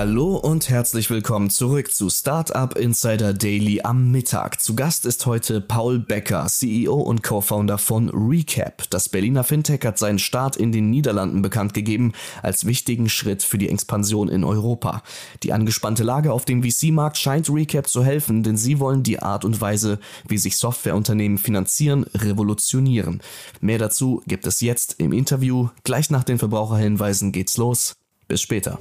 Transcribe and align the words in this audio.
Hallo 0.00 0.36
und 0.36 0.70
herzlich 0.70 1.10
willkommen 1.10 1.50
zurück 1.50 1.92
zu 1.92 2.08
Startup 2.08 2.74
Insider 2.74 3.34
Daily 3.34 3.82
am 3.82 4.10
Mittag. 4.10 4.58
Zu 4.58 4.74
Gast 4.74 5.04
ist 5.04 5.26
heute 5.26 5.60
Paul 5.60 5.98
Becker, 5.98 6.46
CEO 6.46 6.94
und 6.94 7.22
Co-Founder 7.22 7.76
von 7.76 8.08
Recap. 8.08 8.88
Das 8.88 9.10
Berliner 9.10 9.44
Fintech 9.44 9.84
hat 9.84 9.98
seinen 9.98 10.18
Start 10.18 10.56
in 10.56 10.72
den 10.72 10.88
Niederlanden 10.88 11.42
bekannt 11.42 11.74
gegeben 11.74 12.14
als 12.42 12.64
wichtigen 12.64 13.10
Schritt 13.10 13.42
für 13.42 13.58
die 13.58 13.68
Expansion 13.68 14.30
in 14.30 14.42
Europa. 14.42 15.02
Die 15.42 15.52
angespannte 15.52 16.02
Lage 16.02 16.32
auf 16.32 16.46
dem 16.46 16.62
VC-Markt 16.62 17.18
scheint 17.18 17.50
Recap 17.50 17.86
zu 17.86 18.02
helfen, 18.02 18.42
denn 18.42 18.56
sie 18.56 18.78
wollen 18.78 19.02
die 19.02 19.18
Art 19.18 19.44
und 19.44 19.60
Weise, 19.60 19.98
wie 20.26 20.38
sich 20.38 20.56
Softwareunternehmen 20.56 21.36
finanzieren, 21.36 22.04
revolutionieren. 22.14 23.20
Mehr 23.60 23.76
dazu 23.76 24.22
gibt 24.26 24.46
es 24.46 24.62
jetzt 24.62 24.94
im 24.96 25.12
Interview. 25.12 25.68
Gleich 25.84 26.08
nach 26.08 26.24
den 26.24 26.38
Verbraucherhinweisen 26.38 27.32
geht's 27.32 27.58
los. 27.58 27.96
Bis 28.28 28.40
später. 28.40 28.78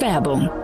Werbung 0.00 0.63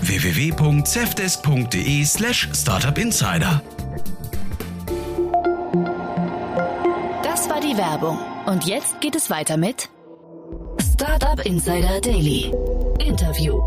www.zefdesk.de 0.00 2.04
slash 2.04 2.48
startupinsider. 2.54 3.62
Das 7.22 7.48
war 7.48 7.60
die 7.60 7.76
Werbung. 7.76 8.18
Und 8.46 8.66
jetzt 8.66 9.00
geht 9.00 9.14
es 9.14 9.30
weiter 9.30 9.56
mit 9.56 9.88
Startup 10.94 11.44
Insider 11.44 12.00
Daily. 12.00 12.52
Interview. 12.98 13.60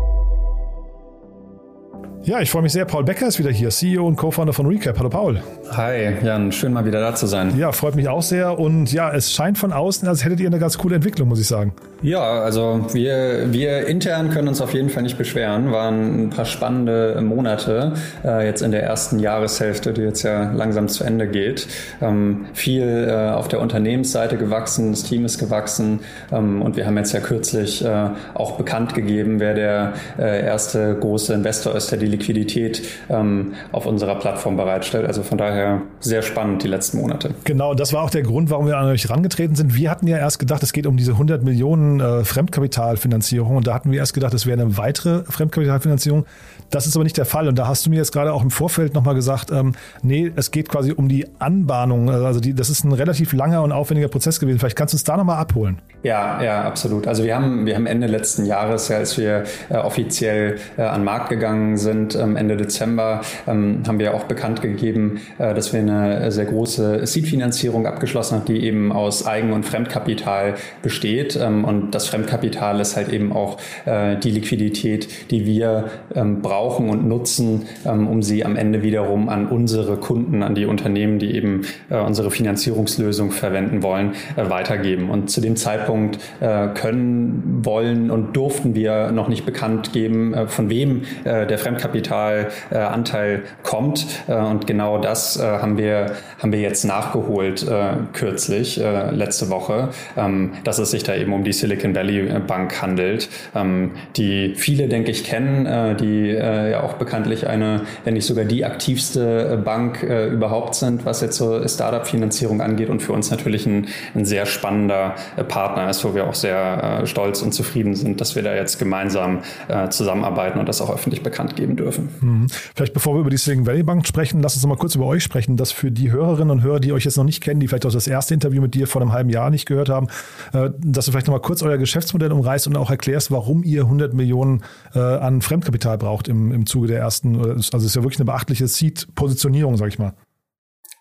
Ja, 2.26 2.40
ich 2.40 2.50
freue 2.50 2.62
mich 2.62 2.72
sehr. 2.72 2.84
Paul 2.86 3.04
Becker 3.04 3.28
ist 3.28 3.38
wieder 3.38 3.52
hier, 3.52 3.70
CEO 3.70 4.04
und 4.04 4.16
Co-Founder 4.16 4.52
von 4.52 4.66
Recap. 4.66 4.98
Hallo 4.98 5.08
Paul. 5.08 5.40
Hi, 5.70 6.12
Jan, 6.24 6.50
schön 6.50 6.72
mal 6.72 6.84
wieder 6.84 7.00
da 7.00 7.14
zu 7.14 7.28
sein. 7.28 7.56
Ja, 7.56 7.70
freut 7.70 7.94
mich 7.94 8.08
auch 8.08 8.22
sehr. 8.22 8.58
Und 8.58 8.92
ja, 8.92 9.12
es 9.14 9.30
scheint 9.30 9.58
von 9.58 9.72
außen, 9.72 10.08
als 10.08 10.24
hättet 10.24 10.40
ihr 10.40 10.48
eine 10.48 10.58
ganz 10.58 10.76
coole 10.76 10.96
Entwicklung, 10.96 11.28
muss 11.28 11.38
ich 11.38 11.46
sagen. 11.46 11.72
Ja, 12.02 12.42
also 12.42 12.84
wir, 12.92 13.52
wir 13.52 13.86
intern 13.86 14.30
können 14.30 14.48
uns 14.48 14.60
auf 14.60 14.74
jeden 14.74 14.90
Fall 14.90 15.04
nicht 15.04 15.16
beschweren. 15.16 15.70
Waren 15.70 16.24
ein 16.24 16.30
paar 16.30 16.44
spannende 16.46 17.20
Monate 17.22 17.94
äh, 18.24 18.44
jetzt 18.44 18.60
in 18.60 18.72
der 18.72 18.82
ersten 18.82 19.20
Jahreshälfte, 19.20 19.92
die 19.92 20.02
jetzt 20.02 20.24
ja 20.24 20.52
langsam 20.52 20.88
zu 20.88 21.04
Ende 21.04 21.28
geht. 21.28 21.68
Ähm, 22.02 22.46
viel 22.54 23.06
äh, 23.08 23.30
auf 23.30 23.46
der 23.46 23.60
Unternehmensseite 23.60 24.36
gewachsen, 24.36 24.90
das 24.90 25.04
Team 25.04 25.24
ist 25.24 25.38
gewachsen 25.38 26.00
ähm, 26.32 26.60
und 26.60 26.76
wir 26.76 26.86
haben 26.86 26.96
jetzt 26.96 27.12
ja 27.12 27.20
kürzlich 27.20 27.84
äh, 27.84 28.10
auch 28.34 28.58
bekannt 28.58 28.94
gegeben, 28.94 29.40
wer 29.40 29.54
der 29.54 29.92
äh, 30.18 30.44
erste 30.44 30.96
große 31.00 31.32
Investor 31.32 31.74
ist, 31.74 31.90
der 31.92 31.98
die 31.98 32.15
Liquidität 32.16 32.82
ähm, 33.08 33.54
auf 33.72 33.86
unserer 33.86 34.16
Plattform 34.16 34.56
bereitstellt. 34.56 35.06
Also 35.06 35.22
von 35.22 35.38
daher 35.38 35.82
sehr 36.00 36.22
spannend 36.22 36.62
die 36.62 36.68
letzten 36.68 36.98
Monate. 36.98 37.34
Genau, 37.44 37.74
das 37.74 37.92
war 37.92 38.02
auch 38.02 38.10
der 38.10 38.22
Grund, 38.22 38.50
warum 38.50 38.66
wir 38.66 38.78
an 38.78 38.86
euch 38.86 39.04
herangetreten 39.04 39.56
sind. 39.56 39.74
Wir 39.74 39.90
hatten 39.90 40.06
ja 40.06 40.18
erst 40.18 40.38
gedacht, 40.38 40.62
es 40.62 40.72
geht 40.72 40.86
um 40.86 40.96
diese 40.96 41.12
100 41.12 41.42
Millionen 41.42 42.00
äh, 42.00 42.24
Fremdkapitalfinanzierung 42.24 43.56
und 43.56 43.66
da 43.66 43.74
hatten 43.74 43.92
wir 43.92 43.98
erst 43.98 44.14
gedacht, 44.14 44.34
es 44.34 44.46
wäre 44.46 44.60
eine 44.60 44.76
weitere 44.76 45.24
Fremdkapitalfinanzierung. 45.24 46.26
Das 46.70 46.86
ist 46.86 46.96
aber 46.96 47.04
nicht 47.04 47.16
der 47.16 47.26
Fall 47.26 47.48
und 47.48 47.56
da 47.58 47.68
hast 47.68 47.86
du 47.86 47.90
mir 47.90 47.96
jetzt 47.96 48.12
gerade 48.12 48.32
auch 48.32 48.42
im 48.42 48.50
Vorfeld 48.50 48.94
nochmal 48.94 49.14
gesagt, 49.14 49.50
ähm, 49.52 49.72
nee, 50.02 50.32
es 50.34 50.50
geht 50.50 50.68
quasi 50.68 50.92
um 50.92 51.08
die 51.08 51.26
Anbahnung. 51.38 52.10
Also 52.10 52.40
die, 52.40 52.54
das 52.54 52.70
ist 52.70 52.84
ein 52.84 52.92
relativ 52.92 53.32
langer 53.32 53.62
und 53.62 53.72
aufwendiger 53.72 54.08
Prozess 54.08 54.40
gewesen. 54.40 54.58
Vielleicht 54.58 54.76
kannst 54.76 54.94
du 54.94 54.96
uns 54.96 55.04
da 55.04 55.16
nochmal 55.16 55.38
abholen. 55.38 55.80
Ja, 56.02 56.42
ja, 56.42 56.62
absolut. 56.62 57.06
Also 57.06 57.24
wir 57.24 57.34
haben, 57.34 57.66
wir 57.66 57.74
haben 57.74 57.86
Ende 57.86 58.06
letzten 58.06 58.44
Jahres, 58.44 58.88
ja, 58.88 58.98
als 58.98 59.16
wir 59.18 59.44
äh, 59.68 59.76
offiziell 59.76 60.58
äh, 60.76 60.82
an 60.82 61.00
den 61.00 61.04
Markt 61.04 61.28
gegangen 61.28 61.76
sind, 61.76 62.05
ähm, 62.14 62.36
Ende 62.36 62.56
Dezember, 62.56 63.22
ähm, 63.46 63.82
haben 63.86 63.98
wir 63.98 64.14
auch 64.14 64.24
bekannt 64.24 64.62
gegeben, 64.62 65.20
äh, 65.38 65.54
dass 65.54 65.72
wir 65.72 65.80
eine 65.80 66.30
sehr 66.30 66.46
große 66.46 67.06
Seed-Finanzierung 67.06 67.86
abgeschlossen 67.86 68.36
haben, 68.36 68.44
die 68.46 68.64
eben 68.64 68.92
aus 68.92 69.26
Eigen- 69.26 69.52
und 69.52 69.64
Fremdkapital 69.64 70.54
besteht. 70.82 71.38
Ähm, 71.40 71.64
und 71.64 71.90
das 71.92 72.08
Fremdkapital 72.08 72.80
ist 72.80 72.96
halt 72.96 73.08
eben 73.08 73.32
auch 73.32 73.58
äh, 73.84 74.16
die 74.16 74.30
Liquidität, 74.30 75.30
die 75.30 75.46
wir 75.46 75.86
ähm, 76.14 76.42
brauchen 76.42 76.88
und 76.88 77.06
nutzen, 77.06 77.66
ähm, 77.84 78.06
um 78.08 78.22
sie 78.22 78.44
am 78.44 78.56
Ende 78.56 78.82
wiederum 78.82 79.28
an 79.28 79.48
unsere 79.48 79.96
Kunden, 79.96 80.42
an 80.42 80.54
die 80.54 80.66
Unternehmen, 80.66 81.18
die 81.18 81.34
eben 81.34 81.62
äh, 81.90 81.98
unsere 81.98 82.30
Finanzierungslösung 82.30 83.30
verwenden 83.30 83.82
wollen, 83.82 84.12
äh, 84.36 84.48
weitergeben. 84.50 85.10
Und 85.10 85.30
zu 85.30 85.40
dem 85.40 85.56
Zeitpunkt 85.56 86.18
äh, 86.40 86.68
können, 86.68 87.60
wollen 87.64 88.10
und 88.10 88.36
durften 88.36 88.74
wir 88.74 89.10
noch 89.12 89.28
nicht 89.28 89.46
bekannt 89.46 89.92
geben, 89.92 90.34
äh, 90.34 90.46
von 90.46 90.70
wem 90.70 91.02
der 91.24 91.58
Fremdkapitalanteil 92.02 93.42
kommt. 93.62 94.06
und 94.26 94.66
genau 94.66 94.98
das 94.98 95.40
haben 95.40 95.78
wir 95.78 96.12
haben 96.40 96.52
wir 96.52 96.60
jetzt 96.60 96.84
nachgeholt 96.84 97.66
kürzlich 98.12 98.76
letzte 98.76 99.50
Woche, 99.50 99.88
ähm, 100.16 100.52
dass 100.64 100.78
es 100.78 100.90
sich 100.90 101.02
da 101.02 101.14
eben 101.14 101.32
um 101.32 101.44
die 101.44 101.52
Silicon 101.52 101.94
Valley 101.94 102.28
Bank 102.46 102.80
handelt, 102.82 103.28
ähm, 103.54 103.92
die 104.16 104.54
viele, 104.54 104.88
denke 104.88 105.10
ich, 105.10 105.24
kennen, 105.24 105.66
äh, 105.66 105.94
die 105.94 106.30
äh, 106.30 106.70
ja 106.72 106.82
auch 106.82 106.94
bekanntlich 106.94 107.46
eine, 107.46 107.82
wenn 108.04 108.14
nicht 108.14 108.26
sogar 108.26 108.44
die 108.44 108.64
aktivste 108.64 109.60
Bank 109.64 110.02
äh, 110.02 110.28
überhaupt 110.28 110.74
sind, 110.74 111.04
was 111.04 111.20
jetzt 111.20 111.36
so 111.36 111.66
Startup-Finanzierung 111.66 112.60
angeht 112.60 112.88
und 112.88 113.00
für 113.00 113.12
uns 113.12 113.30
natürlich 113.30 113.66
ein, 113.66 113.88
ein 114.14 114.24
sehr 114.24 114.46
spannender 114.46 115.14
äh, 115.36 115.44
Partner 115.44 115.88
ist, 115.90 116.04
wo 116.04 116.14
wir 116.14 116.26
auch 116.26 116.34
sehr 116.34 117.00
äh, 117.02 117.06
stolz 117.06 117.42
und 117.42 117.52
zufrieden 117.52 117.94
sind, 117.94 118.20
dass 118.20 118.36
wir 118.36 118.42
da 118.42 118.54
jetzt 118.54 118.78
gemeinsam 118.78 119.40
äh, 119.68 119.88
zusammenarbeiten 119.88 120.58
und 120.58 120.68
das 120.68 120.80
auch 120.80 120.92
öffentlich 120.92 121.22
bekannt 121.22 121.56
geben 121.56 121.75
dürfen. 121.76 122.08
Mhm. 122.20 122.46
Vielleicht 122.74 122.92
bevor 122.92 123.14
wir 123.14 123.20
über 123.20 123.30
die 123.30 123.36
Silicon 123.36 123.66
Valley 123.66 123.82
Bank 123.82 124.06
sprechen, 124.06 124.40
lass 124.40 124.54
uns 124.54 124.62
noch 124.62 124.70
mal 124.70 124.76
kurz 124.76 124.94
über 124.94 125.06
euch 125.06 125.22
sprechen, 125.22 125.56
dass 125.56 125.72
für 125.72 125.90
die 125.90 126.10
Hörerinnen 126.10 126.50
und 126.50 126.62
Hörer, 126.62 126.80
die 126.80 126.92
euch 126.92 127.04
jetzt 127.04 127.16
noch 127.16 127.24
nicht 127.24 127.42
kennen, 127.42 127.60
die 127.60 127.68
vielleicht 127.68 127.86
auch 127.86 127.92
das 127.92 128.06
erste 128.06 128.34
Interview 128.34 128.60
mit 128.60 128.74
dir 128.74 128.86
vor 128.86 129.02
einem 129.02 129.12
halben 129.12 129.30
Jahr 129.30 129.50
nicht 129.50 129.66
gehört 129.66 129.88
haben, 129.88 130.08
dass 130.52 131.06
du 131.06 131.12
vielleicht 131.12 131.26
noch 131.26 131.34
mal 131.34 131.40
kurz 131.40 131.62
euer 131.62 131.78
Geschäftsmodell 131.78 132.32
umreißt 132.32 132.66
und 132.66 132.76
auch 132.76 132.90
erklärst, 132.90 133.30
warum 133.30 133.62
ihr 133.62 133.82
100 133.82 134.14
Millionen 134.14 134.62
äh, 134.94 134.98
an 134.98 135.42
Fremdkapital 135.42 135.98
braucht 135.98 136.28
im, 136.28 136.52
im 136.52 136.66
Zuge 136.66 136.88
der 136.88 136.98
ersten, 136.98 137.40
also 137.40 137.76
es 137.76 137.84
ist 137.84 137.96
ja 137.96 138.02
wirklich 138.02 138.18
eine 138.18 138.26
beachtliche 138.26 138.66
Seed-Positionierung, 138.66 139.76
sag 139.76 139.88
ich 139.88 139.98
mal. 139.98 140.14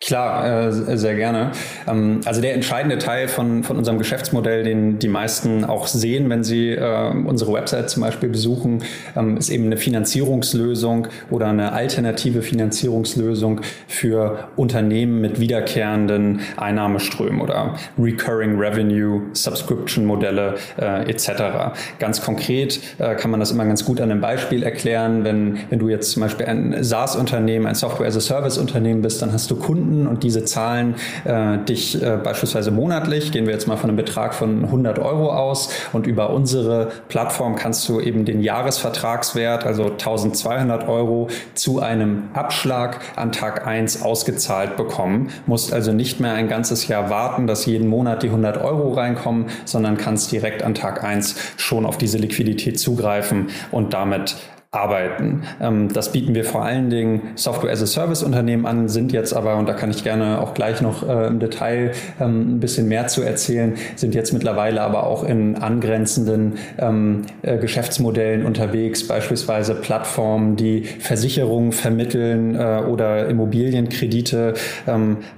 Klar, 0.01 0.67
äh, 0.67 0.97
sehr 0.97 1.16
gerne. 1.16 1.51
Ähm, 1.88 2.19
also 2.25 2.41
der 2.41 2.53
entscheidende 2.53 2.97
Teil 2.97 3.29
von, 3.29 3.63
von 3.63 3.78
unserem 3.78 3.97
Geschäftsmodell, 3.97 4.63
den 4.63 5.00
die 5.00 5.07
meisten 5.07 5.63
auch 5.63 5.88
sehen, 5.88 6.29
wenn 6.29 6.44
sie 6.44 6.72
äh, 6.72 7.11
unsere 7.25 7.53
Website 7.53 7.89
zum 7.89 8.03
Beispiel 8.03 8.28
besuchen, 8.28 8.83
ähm, 9.16 9.38
ist 9.38 9.50
eben 9.50 9.66
eine 9.66 9.78
Finanzierungslösung 9.78 11.07
oder 11.31 11.47
eine 11.47 11.72
alternative 11.72 12.41
Finanzierungslösung 12.41 13.61
für 13.88 14.50
Unternehmen 14.57 15.22
mit 15.22 15.39
wiederkehrenden 15.39 16.41
Einnahmeströmen 16.57 17.39
oder 17.39 17.75
Recurring 17.97 18.59
Revenue, 18.59 19.21
Subscription-Modelle 19.31 20.56
äh, 20.77 21.09
etc. 21.09 21.77
Ganz 22.00 22.21
konkret 22.21 22.80
kann 22.97 23.31
man 23.31 23.39
das 23.39 23.51
immer 23.51 23.65
ganz 23.65 23.86
gut 23.86 24.01
an 24.01 24.12
einem 24.12 24.21
Beispiel 24.21 24.63
erklären. 24.63 25.24
Wenn, 25.24 25.57
wenn 25.69 25.80
du 25.80 25.89
jetzt 25.89 26.12
zum 26.12 26.21
Beispiel 26.21 26.45
ein 26.45 26.83
SaaS-Unternehmen, 26.83 27.65
ein 27.65 27.75
Software-as-a-Service-Unternehmen 27.75 29.01
bist, 29.01 29.21
dann 29.21 29.31
hast 29.31 29.50
du 29.50 29.56
Kunden, 29.56 29.84
Kunden 29.85 30.07
und 30.07 30.23
diese 30.23 30.43
zahlen 30.45 30.95
äh, 31.25 31.57
dich 31.59 32.01
äh, 32.01 32.17
beispielsweise 32.17 32.71
monatlich, 32.71 33.31
gehen 33.31 33.45
wir 33.45 33.53
jetzt 33.53 33.67
mal 33.67 33.77
von 33.77 33.89
einem 33.89 33.97
Betrag 33.97 34.33
von 34.33 34.65
100 34.65 34.99
Euro 34.99 35.31
aus 35.31 35.69
und 35.93 36.07
über 36.07 36.31
unsere 36.31 36.89
Plattform 37.07 37.55
kannst 37.55 37.87
du 37.87 37.99
eben 37.99 38.25
den 38.25 38.41
Jahresvertragswert, 38.41 39.65
also 39.65 39.85
1200 39.85 40.87
Euro, 40.87 41.27
zu 41.53 41.81
einem 41.81 42.29
Abschlag 42.33 42.99
an 43.15 43.31
Tag 43.31 43.67
1 43.67 44.01
ausgezahlt 44.01 44.75
bekommen. 44.77 45.29
Musst 45.45 45.73
also 45.73 45.93
nicht 45.93 46.19
mehr 46.19 46.33
ein 46.33 46.47
ganzes 46.47 46.87
Jahr 46.87 47.09
warten, 47.09 47.47
dass 47.47 47.65
jeden 47.65 47.87
Monat 47.87 48.23
die 48.23 48.27
100 48.27 48.57
Euro 48.57 48.93
reinkommen, 48.93 49.45
sondern 49.65 49.97
kannst 49.97 50.31
direkt 50.31 50.63
an 50.63 50.73
Tag 50.73 51.03
1 51.03 51.35
schon 51.57 51.85
auf 51.85 51.97
diese 51.97 52.17
Liquidität 52.17 52.79
zugreifen 52.79 53.49
und 53.71 53.93
damit 53.93 54.35
arbeiten. 54.75 55.44
Ähm, 55.62 55.92
das 55.92 56.12
bieten 56.12 56.36
wir 56.36 56.44
vor 56.44 56.63
allen 56.63 56.89
Dingen 56.89 57.22
Software-as-a-Service-Unternehmen 57.36 58.66
an, 58.66 58.89
sind 58.89 59.12
jetzt 59.12 59.33
aber, 59.33 59.56
und 59.56 59.68
da 59.68 59.74
kann 59.74 59.89
ich 59.89 60.04
gerne 60.04 60.42
auch 60.42 60.54
gleich 60.54 60.81
noch 60.81 61.07
äh, 61.07 61.27
im 61.27 61.39
Detail 61.39 61.92
ähm, 62.19 62.56
ein 62.56 62.60
bisschen 62.60 62.88
mehr 62.88 63.07
zu 63.07 63.22
erzählen, 63.22 63.75
sind 63.95 64.16
jetzt 64.16 64.33
mittlerweile 64.33 64.81
aber 64.81 65.07
auch 65.07 65.24
in 65.24 65.56
angrenzenden 65.56 66.54
ähm, 66.77 67.24
äh, 67.42 67.57
Geschäftsmodellen 67.57 68.45
unterwegs, 68.45 69.07
beispielsweise 69.07 69.75
Plattformen, 69.75 70.56
die 70.56 70.83
Versicherungen 70.83 71.71
vermitteln 71.71 72.56
äh, 72.56 72.81
oder 72.88 73.28
Immobilienkredite, 73.28 74.54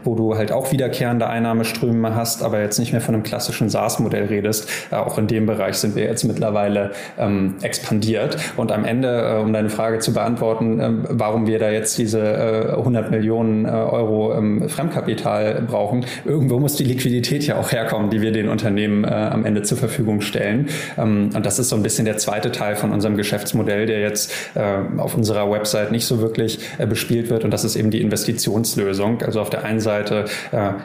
wo 0.03 0.15
du 0.15 0.35
halt 0.35 0.51
auch 0.51 0.71
wiederkehrende 0.71 1.27
Einnahmeströme 1.27 2.15
hast, 2.15 2.43
aber 2.43 2.61
jetzt 2.61 2.79
nicht 2.79 2.91
mehr 2.91 3.01
von 3.01 3.13
einem 3.13 3.23
klassischen 3.23 3.69
SaaS-Modell 3.69 4.25
redest. 4.25 4.69
auch 4.91 5.17
in 5.17 5.27
dem 5.27 5.45
Bereich 5.45 5.75
sind 5.75 5.95
wir 5.95 6.03
jetzt 6.03 6.23
mittlerweile 6.23 6.91
expandiert 7.61 8.37
und 8.57 8.71
am 8.71 8.85
Ende 8.85 9.26
äh, 9.27 9.41
um 9.41 9.53
deine 9.53 9.69
Frage 9.69 9.99
zu 9.99 10.13
beantworten, 10.13 10.79
ähm, 10.79 11.03
warum 11.09 11.47
wir 11.47 11.59
da 11.59 11.69
jetzt 11.69 11.97
diese 11.97 12.75
100 12.77 13.07
äh, 13.07 13.11
Millionen 13.11 13.65
äh, 13.65 13.69
Euro 13.69 14.35
Fremdkapital 14.67 15.63
brauchen. 15.67 16.05
Irgendwo 16.25 16.59
muss 16.59 16.75
die 16.75 16.83
Liquidität 16.83 17.45
ja 17.45 17.57
auch 17.57 17.71
herkommen, 17.71 18.09
die 18.09 18.21
wir 18.21 18.31
den 18.31 18.49
Unternehmen 18.49 19.05
am 19.05 19.45
Ende 19.45 19.61
zur 19.63 19.77
Verfügung 19.77 20.21
stellen. 20.21 20.67
Ähm, 20.97 21.29
und 21.35 21.45
das 21.45 21.59
ist 21.59 21.69
so 21.69 21.75
ein 21.75 21.83
bisschen 21.83 22.05
der 22.05 22.17
zweite 22.17 22.51
Teil 22.51 22.75
von 22.75 22.91
unserem 22.91 23.17
Geschäftsmodell, 23.17 23.85
der 23.85 23.99
jetzt 23.99 24.33
auf 24.97 25.15
unserer 25.15 25.49
Website 25.51 25.91
nicht 25.91 26.05
so 26.05 26.21
wirklich 26.21 26.59
bespielt 26.89 27.29
wird. 27.29 27.43
Und 27.43 27.51
das 27.51 27.63
ist 27.63 27.75
eben 27.75 27.91
die 27.91 28.01
Investitionslösung. 28.01 29.21
Also 29.21 29.41
auf 29.41 29.49
der 29.49 29.63
einen 29.63 29.79
Seite 29.79 30.25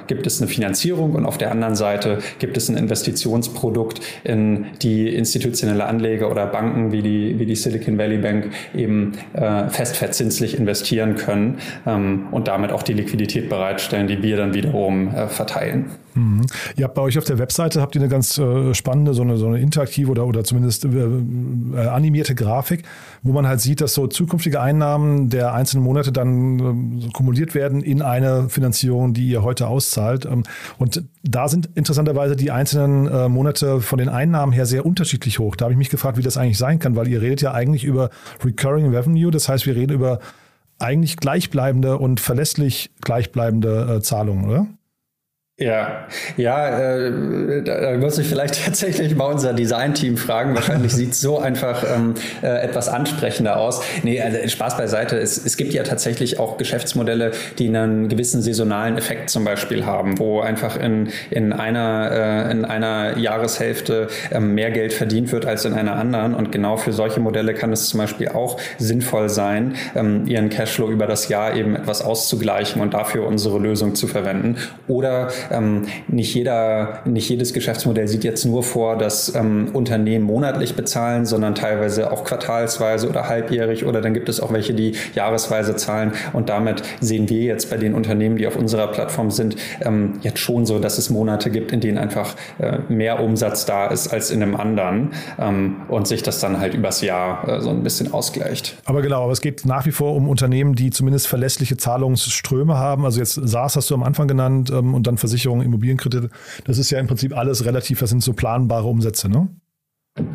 gibt 0.06 0.26
es 0.26 0.40
eine 0.40 0.48
Finanzierung 0.48 1.12
und 1.14 1.26
auf 1.26 1.38
der 1.38 1.50
anderen 1.50 1.74
Seite 1.74 2.18
gibt 2.38 2.56
es 2.56 2.68
ein 2.68 2.76
Investitionsprodukt, 2.76 4.00
in 4.24 4.66
die 4.82 5.14
institutionelle 5.14 5.86
Anleger 5.86 6.30
oder 6.30 6.46
Banken 6.46 6.92
wie 6.92 7.02
die, 7.02 7.38
wie 7.38 7.46
die 7.46 7.56
Silicon 7.56 7.98
Valley 7.98 8.18
Bank 8.18 8.31
Bank 8.32 8.50
eben 8.74 9.12
äh, 9.34 9.68
fest 9.68 9.96
verzinslich 9.96 10.56
investieren 10.56 11.16
können 11.16 11.58
ähm, 11.86 12.28
und 12.30 12.48
damit 12.48 12.72
auch 12.72 12.82
die 12.82 12.94
Liquidität 12.94 13.48
bereitstellen, 13.48 14.06
die 14.06 14.22
wir 14.22 14.36
dann 14.36 14.54
wiederum 14.54 15.14
äh, 15.14 15.28
verteilen. 15.28 15.90
Mhm. 16.14 16.46
Ihr 16.76 16.84
habt 16.84 16.94
bei 16.94 17.02
euch 17.02 17.18
auf 17.18 17.24
der 17.24 17.38
Webseite 17.38 17.80
habt 17.80 17.94
ihr 17.94 18.00
eine 18.00 18.08
ganz 18.08 18.38
äh, 18.38 18.74
spannende, 18.74 19.14
so 19.14 19.22
eine, 19.22 19.36
so 19.36 19.46
eine 19.46 19.60
interaktive 19.60 20.10
oder, 20.10 20.26
oder 20.26 20.44
zumindest 20.44 20.84
äh, 20.84 20.88
äh, 20.88 21.86
animierte 21.86 22.34
Grafik, 22.34 22.82
wo 23.22 23.32
man 23.32 23.46
halt 23.46 23.60
sieht, 23.60 23.80
dass 23.80 23.94
so 23.94 24.06
zukünftige 24.06 24.60
Einnahmen 24.60 25.30
der 25.30 25.54
einzelnen 25.54 25.84
Monate 25.84 26.12
dann 26.12 27.00
äh, 27.00 27.08
kumuliert 27.12 27.54
werden 27.54 27.82
in 27.82 28.02
eine 28.02 28.48
Finanzierung, 28.48 29.14
die 29.14 29.28
ihr 29.28 29.42
heute 29.42 29.66
auszahlt. 29.66 30.26
Ähm, 30.26 30.42
und 30.78 31.04
da 31.22 31.48
sind 31.48 31.70
interessanterweise 31.74 32.36
die 32.36 32.50
einzelnen 32.50 33.06
äh, 33.06 33.28
Monate 33.28 33.80
von 33.80 33.98
den 33.98 34.08
Einnahmen 34.08 34.52
her 34.52 34.66
sehr 34.66 34.84
unterschiedlich 34.84 35.38
hoch. 35.38 35.56
Da 35.56 35.64
habe 35.64 35.72
ich 35.72 35.78
mich 35.78 35.90
gefragt, 35.90 36.18
wie 36.18 36.22
das 36.22 36.36
eigentlich 36.36 36.58
sein 36.58 36.78
kann, 36.78 36.96
weil 36.96 37.08
ihr 37.08 37.22
redet 37.22 37.40
ja 37.42 37.52
eigentlich 37.52 37.84
über 37.84 38.10
Recurring 38.44 38.94
Revenue, 38.94 39.30
das 39.30 39.48
heißt, 39.48 39.66
wir 39.66 39.76
reden 39.76 39.92
über 39.92 40.18
eigentlich 40.78 41.16
gleichbleibende 41.16 41.96
und 41.96 42.20
verlässlich 42.20 42.90
gleichbleibende 43.00 43.96
äh, 43.96 44.00
Zahlungen, 44.02 44.44
oder? 44.44 44.66
Ja, 45.62 46.06
ja, 46.36 46.96
äh, 46.96 47.62
da 47.62 47.96
muss 47.96 48.18
ich 48.18 48.26
vielleicht 48.26 48.64
tatsächlich 48.64 49.14
mal 49.14 49.26
unser 49.26 49.52
Design-Team 49.52 50.16
fragen. 50.16 50.54
Wahrscheinlich 50.56 50.92
sieht 50.92 51.14
so 51.14 51.38
einfach 51.38 51.84
ähm, 51.84 52.14
äh, 52.42 52.62
etwas 52.62 52.88
ansprechender 52.88 53.58
aus. 53.58 53.80
Nee, 54.02 54.20
also 54.20 54.38
Spaß 54.48 54.76
beiseite. 54.76 55.18
Es, 55.18 55.44
es 55.44 55.56
gibt 55.56 55.72
ja 55.72 55.84
tatsächlich 55.84 56.40
auch 56.40 56.56
Geschäftsmodelle, 56.56 57.30
die 57.58 57.68
einen 57.68 58.08
gewissen 58.08 58.42
saisonalen 58.42 58.98
Effekt 58.98 59.30
zum 59.30 59.44
Beispiel 59.44 59.86
haben, 59.86 60.18
wo 60.18 60.40
einfach 60.40 60.76
in, 60.76 61.10
in, 61.30 61.52
einer, 61.52 62.10
äh, 62.48 62.50
in 62.50 62.64
einer 62.64 63.16
Jahreshälfte 63.16 64.08
äh, 64.32 64.40
mehr 64.40 64.72
Geld 64.72 64.92
verdient 64.92 65.30
wird 65.30 65.46
als 65.46 65.64
in 65.64 65.74
einer 65.74 65.94
anderen. 65.94 66.34
Und 66.34 66.50
genau 66.50 66.76
für 66.76 66.92
solche 66.92 67.20
Modelle 67.20 67.54
kann 67.54 67.72
es 67.72 67.88
zum 67.88 67.98
Beispiel 67.98 68.30
auch 68.30 68.58
sinnvoll 68.78 69.28
sein, 69.28 69.76
ähm, 69.94 70.26
ihren 70.26 70.50
Cashflow 70.50 70.90
über 70.90 71.06
das 71.06 71.28
Jahr 71.28 71.54
eben 71.54 71.76
etwas 71.76 72.02
auszugleichen 72.02 72.82
und 72.82 72.94
dafür 72.94 73.26
unsere 73.28 73.60
Lösung 73.60 73.94
zu 73.94 74.08
verwenden. 74.08 74.56
Oder 74.88 75.28
ähm, 75.52 75.86
nicht 76.08 76.34
jeder, 76.34 77.00
nicht 77.04 77.28
jedes 77.28 77.52
Geschäftsmodell 77.52 78.08
sieht 78.08 78.24
jetzt 78.24 78.44
nur 78.44 78.62
vor, 78.62 78.96
dass 78.96 79.34
ähm, 79.34 79.70
Unternehmen 79.72 80.24
monatlich 80.24 80.74
bezahlen, 80.74 81.26
sondern 81.26 81.54
teilweise 81.54 82.10
auch 82.10 82.24
quartalsweise 82.24 83.08
oder 83.08 83.28
halbjährig 83.28 83.84
oder 83.84 84.00
dann 84.00 84.14
gibt 84.14 84.28
es 84.28 84.40
auch 84.40 84.52
welche, 84.52 84.74
die 84.74 84.94
jahresweise 85.14 85.76
zahlen 85.76 86.12
und 86.32 86.48
damit 86.48 86.82
sehen 87.00 87.28
wir 87.28 87.42
jetzt 87.42 87.70
bei 87.70 87.76
den 87.76 87.94
Unternehmen, 87.94 88.36
die 88.36 88.46
auf 88.46 88.56
unserer 88.56 88.88
Plattform 88.88 89.30
sind, 89.30 89.56
ähm, 89.80 90.14
jetzt 90.22 90.38
schon 90.38 90.66
so, 90.66 90.78
dass 90.78 90.98
es 90.98 91.10
Monate 91.10 91.50
gibt, 91.50 91.72
in 91.72 91.80
denen 91.80 91.98
einfach 91.98 92.34
äh, 92.58 92.78
mehr 92.88 93.20
Umsatz 93.20 93.66
da 93.66 93.86
ist 93.86 94.08
als 94.08 94.30
in 94.30 94.42
einem 94.42 94.56
anderen 94.56 95.10
ähm, 95.38 95.76
und 95.88 96.06
sich 96.06 96.22
das 96.22 96.40
dann 96.40 96.60
halt 96.60 96.74
übers 96.74 97.00
Jahr 97.02 97.48
äh, 97.48 97.60
so 97.60 97.70
ein 97.70 97.82
bisschen 97.82 98.12
ausgleicht. 98.12 98.76
Aber 98.84 99.02
genau, 99.02 99.24
aber 99.24 99.32
es 99.32 99.40
geht 99.40 99.64
nach 99.64 99.86
wie 99.86 99.92
vor 99.92 100.14
um 100.14 100.28
Unternehmen, 100.28 100.74
die 100.74 100.90
zumindest 100.90 101.26
verlässliche 101.26 101.76
Zahlungsströme 101.76 102.76
haben. 102.76 103.04
Also 103.04 103.20
jetzt 103.20 103.34
SaaS 103.34 103.76
hast 103.76 103.90
du 103.90 103.94
am 103.94 104.02
Anfang 104.02 104.28
genannt 104.28 104.70
ähm, 104.70 104.94
und 104.94 105.06
dann 105.06 105.18
Versicherungen, 105.42 105.66
Immobilienkredite. 105.66 106.30
Das 106.64 106.78
ist 106.78 106.90
ja 106.90 106.98
im 106.98 107.06
Prinzip 107.06 107.36
alles 107.36 107.64
relativ, 107.64 108.00
das 108.00 108.10
sind 108.10 108.22
so 108.22 108.32
planbare 108.32 108.86
Umsätze, 108.86 109.28
ne? 109.28 109.48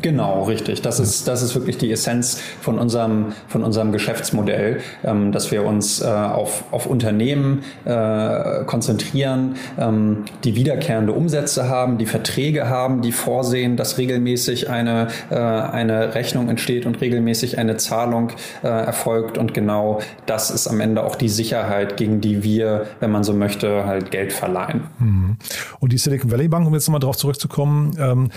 Genau, 0.02 0.42
richtig. 0.42 0.82
Das 0.82 0.98
ist, 0.98 1.28
das 1.28 1.40
ist 1.40 1.54
wirklich 1.54 1.78
die 1.78 1.92
Essenz 1.92 2.40
von 2.60 2.80
unserem, 2.80 3.26
von 3.46 3.62
unserem 3.62 3.92
Geschäftsmodell, 3.92 4.80
ähm, 5.04 5.30
dass 5.30 5.52
wir 5.52 5.64
uns 5.64 6.02
äh, 6.02 6.06
auf, 6.06 6.64
auf 6.72 6.86
Unternehmen 6.86 7.62
äh, 7.84 8.64
konzentrieren, 8.64 9.54
ähm, 9.78 10.24
die 10.42 10.56
wiederkehrende 10.56 11.12
Umsätze 11.12 11.68
haben, 11.68 11.96
die 11.96 12.06
Verträge 12.06 12.68
haben, 12.68 13.02
die 13.02 13.12
vorsehen, 13.12 13.76
dass 13.76 13.98
regelmäßig 13.98 14.68
eine, 14.68 15.08
äh, 15.30 15.36
eine 15.36 16.16
Rechnung 16.16 16.48
entsteht 16.48 16.84
und 16.84 17.00
regelmäßig 17.00 17.58
eine 17.58 17.76
Zahlung 17.76 18.32
äh, 18.64 18.66
erfolgt. 18.66 19.38
Und 19.38 19.54
genau 19.54 20.00
das 20.26 20.50
ist 20.50 20.66
am 20.66 20.80
Ende 20.80 21.04
auch 21.04 21.14
die 21.14 21.28
Sicherheit, 21.28 21.96
gegen 21.96 22.20
die 22.20 22.42
wir, 22.42 22.86
wenn 22.98 23.12
man 23.12 23.22
so 23.22 23.32
möchte, 23.32 23.86
halt 23.86 24.10
Geld 24.10 24.32
verleihen. 24.32 24.88
Mhm. 24.98 25.36
Und 25.78 25.92
die 25.92 25.98
Silicon 25.98 26.32
Valley 26.32 26.48
Bank, 26.48 26.66
um 26.66 26.74
jetzt 26.74 26.88
nochmal 26.88 26.98
drauf 26.98 27.16
zurückzukommen, 27.16 27.96
ähm, 28.00 28.30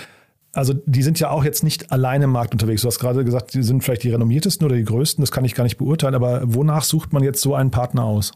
also 0.53 0.73
die 0.85 1.03
sind 1.03 1.19
ja 1.19 1.29
auch 1.29 1.43
jetzt 1.43 1.63
nicht 1.63 1.91
alleine 1.91 2.25
im 2.25 2.31
Markt 2.31 2.53
unterwegs. 2.53 2.81
Du 2.81 2.87
hast 2.87 2.99
gerade 2.99 3.23
gesagt, 3.23 3.53
die 3.53 3.63
sind 3.63 3.83
vielleicht 3.83 4.03
die 4.03 4.11
renommiertesten 4.11 4.65
oder 4.65 4.75
die 4.75 4.83
größten, 4.83 5.21
das 5.21 5.31
kann 5.31 5.45
ich 5.45 5.55
gar 5.55 5.63
nicht 5.63 5.77
beurteilen, 5.77 6.15
aber 6.15 6.41
wonach 6.43 6.83
sucht 6.83 7.13
man 7.13 7.23
jetzt 7.23 7.41
so 7.41 7.55
einen 7.55 7.71
Partner 7.71 8.03
aus? 8.03 8.31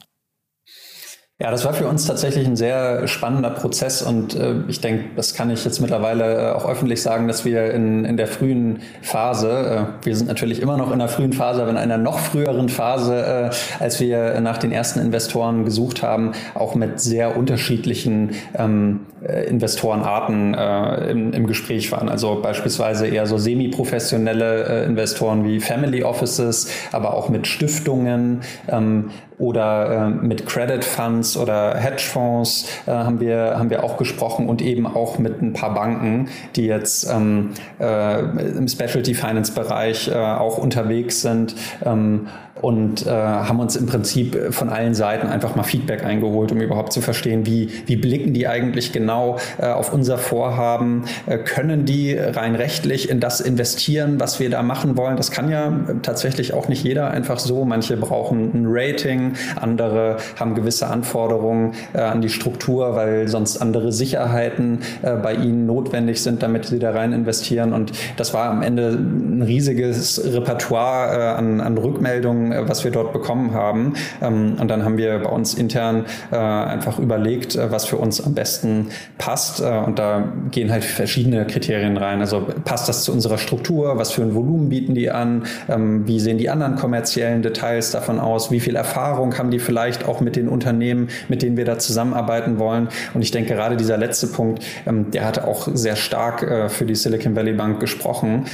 Ja, 1.37 1.51
das 1.51 1.65
war 1.65 1.73
für 1.73 1.85
uns 1.85 2.05
tatsächlich 2.07 2.47
ein 2.47 2.55
sehr 2.55 3.09
spannender 3.09 3.49
Prozess 3.49 4.01
und 4.01 4.35
äh, 4.35 4.55
ich 4.69 4.79
denke, 4.79 5.03
das 5.17 5.33
kann 5.33 5.49
ich 5.49 5.65
jetzt 5.65 5.81
mittlerweile 5.81 6.51
äh, 6.51 6.51
auch 6.53 6.65
öffentlich 6.65 7.01
sagen, 7.01 7.27
dass 7.27 7.43
wir 7.43 7.73
in, 7.73 8.05
in 8.05 8.15
der 8.15 8.27
frühen 8.27 8.79
Phase, 9.01 9.89
äh, 10.01 10.05
wir 10.05 10.15
sind 10.15 10.27
natürlich 10.27 10.61
immer 10.61 10.77
noch 10.77 10.93
in 10.93 10.99
der 10.99 11.09
frühen 11.09 11.33
Phase, 11.33 11.61
aber 11.61 11.71
in 11.71 11.77
einer 11.77 11.97
noch 11.97 12.19
früheren 12.19 12.69
Phase, 12.69 13.51
äh, 13.51 13.83
als 13.83 13.99
wir 13.99 14.39
nach 14.39 14.59
den 14.59 14.71
ersten 14.71 15.01
Investoren 15.01 15.65
gesucht 15.65 16.01
haben, 16.01 16.31
auch 16.53 16.73
mit 16.73 17.01
sehr 17.01 17.35
unterschiedlichen 17.35 18.31
ähm, 18.57 19.01
äh, 19.21 19.43
Investorenarten 19.49 20.53
im, 20.53 21.33
im 21.33 21.47
Gespräch 21.47 21.91
waren. 21.91 22.07
Also 22.07 22.39
beispielsweise 22.41 23.07
eher 23.07 23.25
so 23.25 23.37
semi-professionelle 23.37 24.85
Investoren 24.85 25.43
wie 25.43 25.59
Family 25.59 26.03
Offices, 26.03 26.69
aber 26.93 27.13
auch 27.13 27.27
mit 27.27 27.45
Stiftungen, 27.45 28.41
ähm, 28.69 29.09
oder 29.37 30.07
äh, 30.07 30.09
mit 30.09 30.45
Credit 30.45 30.83
Funds 30.83 31.37
oder 31.37 31.75
Hedgefonds 31.75 32.67
äh, 32.85 32.91
haben 32.91 33.19
wir 33.19 33.55
haben 33.57 33.69
wir 33.69 33.83
auch 33.83 33.97
gesprochen 33.97 34.47
und 34.47 34.61
eben 34.61 34.87
auch 34.87 35.19
mit 35.19 35.41
ein 35.41 35.53
paar 35.53 35.73
Banken, 35.73 36.29
die 36.55 36.65
jetzt 36.65 37.09
ähm, 37.11 37.51
äh, 37.79 38.19
im 38.19 38.67
Specialty 38.67 39.13
Finance 39.13 39.51
Bereich 39.53 40.07
äh, 40.07 40.13
auch 40.13 40.57
unterwegs 40.57 41.21
sind. 41.21 41.55
Ähm, 41.83 42.27
und 42.61 43.05
äh, 43.05 43.09
haben 43.09 43.59
uns 43.59 43.75
im 43.75 43.85
Prinzip 43.85 44.53
von 44.53 44.69
allen 44.69 44.93
Seiten 44.93 45.27
einfach 45.27 45.55
mal 45.55 45.63
Feedback 45.63 46.05
eingeholt, 46.05 46.51
um 46.51 46.61
überhaupt 46.61 46.93
zu 46.93 47.01
verstehen, 47.01 47.45
wie, 47.45 47.69
wie 47.85 47.97
blicken 47.97 48.33
die 48.33 48.47
eigentlich 48.47 48.93
genau 48.93 49.37
äh, 49.57 49.67
auf 49.67 49.93
unser 49.93 50.17
Vorhaben, 50.17 51.03
äh, 51.25 51.37
können 51.37 51.85
die 51.85 52.13
rein 52.13 52.55
rechtlich 52.55 53.09
in 53.09 53.19
das 53.19 53.41
investieren, 53.41 54.19
was 54.19 54.39
wir 54.39 54.49
da 54.49 54.63
machen 54.63 54.95
wollen. 54.95 55.17
Das 55.17 55.31
kann 55.31 55.49
ja 55.49 55.79
tatsächlich 56.01 56.53
auch 56.53 56.69
nicht 56.69 56.83
jeder 56.83 57.11
einfach 57.11 57.39
so. 57.39 57.65
Manche 57.65 57.97
brauchen 57.97 58.51
ein 58.53 58.63
Rating, 58.67 59.33
andere 59.59 60.17
haben 60.39 60.55
gewisse 60.55 60.87
Anforderungen 60.87 61.73
äh, 61.93 61.99
an 61.99 62.21
die 62.21 62.29
Struktur, 62.29 62.95
weil 62.95 63.27
sonst 63.27 63.57
andere 63.57 63.91
Sicherheiten 63.91 64.79
äh, 65.01 65.15
bei 65.15 65.33
ihnen 65.33 65.65
notwendig 65.65 66.23
sind, 66.23 66.41
damit 66.41 66.65
sie 66.65 66.79
da 66.79 66.91
rein 66.91 67.11
investieren. 67.11 67.73
Und 67.73 67.91
das 68.15 68.33
war 68.33 68.49
am 68.49 68.61
Ende 68.61 68.89
ein 68.89 69.41
riesiges 69.41 70.33
Repertoire 70.33 71.17
äh, 71.17 71.37
an, 71.37 71.59
an 71.59 71.77
Rückmeldungen, 71.77 72.44
was 72.51 72.83
wir 72.83 72.91
dort 72.91 73.13
bekommen 73.13 73.53
haben. 73.53 73.93
Ähm, 74.21 74.57
und 74.59 74.67
dann 74.69 74.83
haben 74.83 74.97
wir 74.97 75.19
bei 75.19 75.29
uns 75.29 75.53
intern 75.53 76.05
äh, 76.31 76.35
einfach 76.35 76.99
überlegt, 76.99 77.55
äh, 77.55 77.71
was 77.71 77.85
für 77.85 77.97
uns 77.97 78.21
am 78.21 78.33
besten 78.33 78.87
passt. 79.17 79.61
Äh, 79.61 79.77
und 79.85 79.99
da 79.99 80.33
gehen 80.51 80.71
halt 80.71 80.83
verschiedene 80.83 81.45
Kriterien 81.45 81.97
rein. 81.97 82.21
Also 82.21 82.45
passt 82.63 82.89
das 82.89 83.03
zu 83.03 83.11
unserer 83.11 83.37
Struktur? 83.37 83.97
Was 83.97 84.11
für 84.11 84.21
ein 84.21 84.35
Volumen 84.35 84.69
bieten 84.69 84.95
die 84.95 85.11
an? 85.11 85.43
Ähm, 85.69 86.07
wie 86.07 86.19
sehen 86.19 86.37
die 86.37 86.49
anderen 86.49 86.75
kommerziellen 86.75 87.41
Details 87.41 87.91
davon 87.91 88.19
aus? 88.19 88.51
Wie 88.51 88.59
viel 88.59 88.75
Erfahrung 88.75 89.37
haben 89.37 89.51
die 89.51 89.59
vielleicht 89.59 90.07
auch 90.07 90.21
mit 90.21 90.35
den 90.35 90.47
Unternehmen, 90.47 91.09
mit 91.29 91.41
denen 91.41 91.57
wir 91.57 91.65
da 91.65 91.77
zusammenarbeiten 91.79 92.59
wollen? 92.59 92.89
Und 93.13 93.21
ich 93.21 93.31
denke, 93.31 93.55
gerade 93.55 93.77
dieser 93.77 93.97
letzte 93.97 94.27
Punkt, 94.27 94.63
ähm, 94.85 95.11
der 95.11 95.25
hatte 95.25 95.47
auch 95.47 95.67
sehr 95.73 95.95
stark 95.95 96.43
äh, 96.43 96.69
für 96.69 96.85
die 96.85 96.95
Silicon 96.95 97.35
Valley 97.35 97.53
Bank 97.53 97.79
gesprochen, 97.79 98.45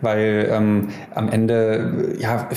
weil 0.00 0.50
am 1.14 1.28
Ende 1.30 2.14
ja, 2.18 2.48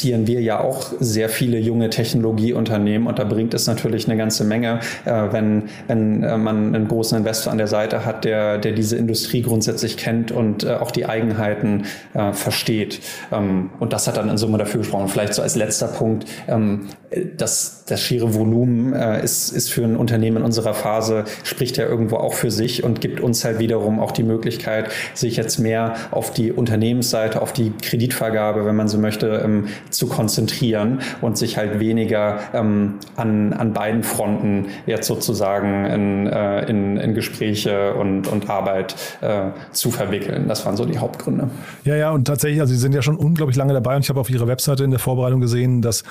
finanzieren 0.00 0.26
wir 0.26 0.40
ja 0.40 0.60
auch 0.60 0.92
sehr 0.98 1.28
viele 1.28 1.58
junge 1.58 1.90
Technologieunternehmen 1.90 3.06
und 3.06 3.18
da 3.18 3.24
bringt 3.24 3.52
es 3.52 3.66
natürlich 3.66 4.08
eine 4.08 4.16
ganze 4.16 4.44
Menge, 4.44 4.80
äh, 5.04 5.28
wenn, 5.30 5.64
wenn 5.88 6.22
äh, 6.22 6.38
man 6.38 6.74
einen 6.74 6.88
großen 6.88 7.18
Investor 7.18 7.52
an 7.52 7.58
der 7.58 7.66
Seite 7.66 8.06
hat, 8.06 8.24
der, 8.24 8.56
der 8.56 8.72
diese 8.72 8.96
Industrie 8.96 9.42
grundsätzlich 9.42 9.98
kennt 9.98 10.32
und 10.32 10.64
äh, 10.64 10.74
auch 10.74 10.90
die 10.90 11.04
Eigenheiten 11.04 11.84
äh, 12.14 12.32
versteht. 12.32 13.00
Ähm, 13.30 13.70
und 13.78 13.92
das 13.92 14.08
hat 14.08 14.16
dann 14.16 14.30
in 14.30 14.38
Summe 14.38 14.56
dafür 14.56 14.78
gesprochen. 14.78 15.08
Vielleicht 15.08 15.34
so 15.34 15.42
als 15.42 15.54
letzter 15.54 15.88
Punkt, 15.88 16.26
ähm, 16.48 16.88
das, 17.36 17.84
das 17.86 18.00
schiere 18.00 18.34
Volumen 18.34 18.92
äh, 18.92 19.22
ist, 19.22 19.50
ist 19.50 19.72
für 19.72 19.82
ein 19.82 19.96
Unternehmen 19.96 20.38
in 20.38 20.42
unserer 20.44 20.74
Phase, 20.74 21.24
spricht 21.42 21.76
ja 21.76 21.86
irgendwo 21.86 22.16
auch 22.16 22.34
für 22.34 22.50
sich 22.50 22.84
und 22.84 23.00
gibt 23.00 23.20
uns 23.20 23.44
halt 23.44 23.58
wiederum 23.58 23.98
auch 23.98 24.12
die 24.12 24.22
Möglichkeit, 24.22 24.90
sich 25.14 25.36
jetzt 25.36 25.58
mehr 25.58 25.94
auf 26.12 26.32
die 26.32 26.52
Unternehmensseite, 26.52 27.42
auf 27.42 27.52
die 27.52 27.72
Kreditvergabe, 27.82 28.64
wenn 28.64 28.76
man 28.76 28.88
so 28.88 28.98
möchte, 28.98 29.42
ähm, 29.44 29.66
zu 29.90 30.06
konzentrieren 30.06 31.00
und 31.20 31.38
sich 31.38 31.56
halt 31.56 31.80
weniger 31.80 32.40
ähm, 32.52 32.94
an, 33.16 33.52
an 33.52 33.72
beiden 33.72 34.02
Fronten 34.02 34.66
jetzt 34.86 35.06
sozusagen 35.06 35.86
in, 35.86 36.26
äh, 36.26 36.68
in, 36.68 36.96
in 36.96 37.14
Gespräche 37.14 37.94
und, 37.94 38.28
und 38.28 38.48
Arbeit 38.48 38.94
äh, 39.20 39.50
zu 39.72 39.90
verwickeln. 39.90 40.48
Das 40.48 40.64
waren 40.66 40.76
so 40.76 40.84
die 40.84 40.98
Hauptgründe. 40.98 41.50
Ja, 41.84 41.96
ja, 41.96 42.10
und 42.10 42.24
tatsächlich, 42.26 42.60
also 42.60 42.72
Sie 42.72 42.80
sind 42.80 42.94
ja 42.94 43.02
schon 43.02 43.16
unglaublich 43.16 43.56
lange 43.56 43.72
dabei 43.72 43.96
und 43.96 44.02
ich 44.02 44.08
habe 44.08 44.20
auf 44.20 44.30
Ihrer 44.30 44.46
Webseite 44.46 44.84
in 44.84 44.90
der 44.90 45.00
Vorbereitung 45.00 45.40
gesehen, 45.40 45.82
dass 45.82 46.04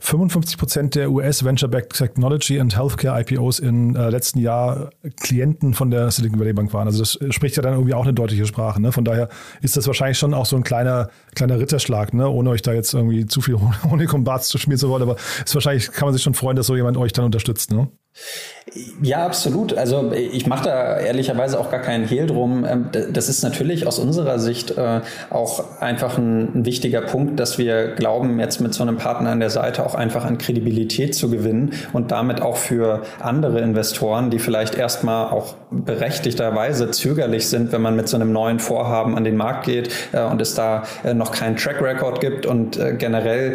55 0.00 0.58
Prozent 0.58 0.94
der 0.94 1.10
US 1.10 1.44
Venture-Backed 1.44 1.92
Technology 1.92 2.60
and 2.60 2.76
Healthcare 2.76 3.20
IPOs 3.20 3.58
im 3.58 3.96
äh, 3.96 4.10
letzten 4.10 4.38
Jahr 4.38 4.90
Klienten 5.20 5.74
von 5.74 5.90
der 5.90 6.10
Silicon 6.10 6.38
Valley 6.38 6.52
Bank 6.52 6.72
waren. 6.72 6.86
Also 6.86 7.00
das 7.00 7.18
spricht 7.34 7.56
ja 7.56 7.62
dann 7.62 7.74
irgendwie 7.74 7.94
auch 7.94 8.04
eine 8.04 8.14
deutliche 8.14 8.46
Sprache. 8.46 8.80
Ne? 8.80 8.92
Von 8.92 9.04
daher 9.04 9.28
ist 9.62 9.76
das 9.76 9.86
wahrscheinlich 9.86 10.18
schon 10.18 10.34
auch 10.34 10.46
so 10.46 10.56
ein 10.56 10.64
kleiner, 10.64 11.10
kleiner 11.34 11.58
Ritterschlag, 11.58 12.14
ne? 12.14 12.28
ohne 12.28 12.50
euch 12.50 12.62
da 12.62 12.72
jetzt 12.72 12.94
irgendwie 12.94 13.26
zu 13.26 13.40
viel 13.40 13.56
Honig 13.90 14.12
um 14.12 14.24
Bart 14.24 14.44
zu 14.44 14.58
schmieren 14.58 14.78
zu 14.78 14.88
wollen. 14.88 15.02
Aber 15.02 15.16
ist 15.44 15.54
wahrscheinlich 15.54 15.90
kann 15.92 16.06
man 16.06 16.14
sich 16.14 16.22
schon 16.22 16.34
freuen, 16.34 16.56
dass 16.56 16.66
so 16.66 16.76
jemand 16.76 16.96
euch 16.96 17.12
dann 17.12 17.24
unterstützt. 17.24 17.70
Ne? 17.70 17.88
Ja, 19.00 19.24
absolut. 19.24 19.78
Also 19.78 20.10
ich 20.12 20.48
mache 20.48 20.64
da 20.64 20.98
ehrlicherweise 20.98 21.60
auch 21.60 21.70
gar 21.70 21.80
keinen 21.80 22.04
Hehl 22.04 22.26
drum. 22.26 22.64
Ähm, 22.68 22.88
das 23.12 23.28
ist 23.28 23.44
natürlich 23.44 23.86
aus 23.86 24.00
unserer 24.00 24.40
Sicht 24.40 24.76
äh, 24.76 25.02
auch 25.30 25.80
einfach 25.80 26.18
ein, 26.18 26.66
wichtiger 26.66 27.02
Punkt, 27.02 27.38
dass 27.38 27.58
wir 27.58 27.94
glauben, 27.94 28.40
jetzt 28.40 28.60
mit 28.60 28.74
so 28.74 28.82
einem 28.82 28.96
Partner 28.96 29.30
an 29.30 29.38
der 29.38 29.50
Seite 29.50 29.86
auch 29.86 29.94
einfach 29.94 30.24
an 30.24 30.38
Kredibilität 30.38 31.14
zu 31.14 31.30
gewinnen 31.30 31.74
und 31.92 32.10
damit 32.10 32.42
auch 32.42 32.56
für 32.56 33.02
andere 33.20 33.60
Investoren, 33.60 34.30
die 34.30 34.40
vielleicht 34.40 34.74
erstmal 34.74 35.30
auch 35.30 35.54
berechtigterweise 35.70 36.90
zögerlich 36.90 37.48
sind, 37.48 37.70
wenn 37.70 37.82
man 37.82 37.94
mit 37.94 38.08
so 38.08 38.16
einem 38.16 38.32
neuen 38.32 38.58
Vorhaben 38.58 39.16
an 39.16 39.22
den 39.22 39.36
Markt 39.36 39.64
geht 39.66 39.90
äh, 40.12 40.22
und 40.22 40.42
es 40.42 40.54
da 40.54 40.82
äh, 41.04 41.14
noch 41.14 41.30
keinen 41.30 41.56
Track 41.56 41.80
Record 41.80 42.20
gibt 42.20 42.46
und 42.46 42.78
generell 42.98 43.54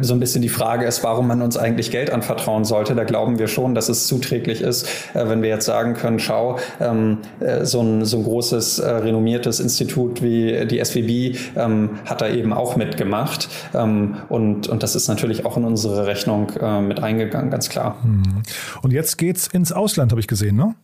so 0.00 0.14
ein 0.14 0.20
bisschen 0.20 0.42
die 0.42 0.48
Frage 0.48 0.86
ist, 0.86 1.04
warum 1.04 1.28
man 1.28 1.42
uns 1.42 1.56
eigentlich 1.56 1.90
Geld 1.90 2.10
anvertrauen 2.10 2.64
sollte. 2.64 2.94
Da 2.94 3.04
glauben 3.04 3.38
wir 3.38 3.46
schon, 3.46 3.74
dass 3.74 3.81
es 3.88 4.06
zuträglich 4.06 4.60
ist, 4.60 4.86
äh, 5.14 5.28
wenn 5.28 5.42
wir 5.42 5.48
jetzt 5.48 5.66
sagen 5.66 5.94
können, 5.94 6.18
schau, 6.18 6.58
ähm, 6.80 7.18
äh, 7.40 7.64
so, 7.64 7.80
ein, 7.80 8.04
so 8.04 8.18
ein 8.18 8.24
großes, 8.24 8.78
äh, 8.78 8.90
renommiertes 8.90 9.60
Institut 9.60 10.22
wie 10.22 10.66
die 10.66 10.84
SWB 10.84 11.38
ähm, 11.56 11.98
hat 12.04 12.20
da 12.20 12.28
eben 12.28 12.52
auch 12.52 12.76
mitgemacht. 12.76 13.48
Ähm, 13.74 14.16
und, 14.28 14.68
und 14.68 14.82
das 14.82 14.94
ist 14.94 15.08
natürlich 15.08 15.44
auch 15.44 15.56
in 15.56 15.64
unsere 15.64 16.06
Rechnung 16.06 16.52
mit 16.86 17.02
eingegangen, 17.02 17.50
ganz 17.50 17.68
klar. 17.68 17.96
Hm. 18.02 18.42
Und 18.82 18.92
jetzt 18.92 19.18
geht's 19.18 19.46
ins 19.46 19.72
Ausland, 19.72 20.12
habe 20.12 20.20
ich 20.20 20.26
gesehen, 20.26 20.56
ne? 20.56 20.74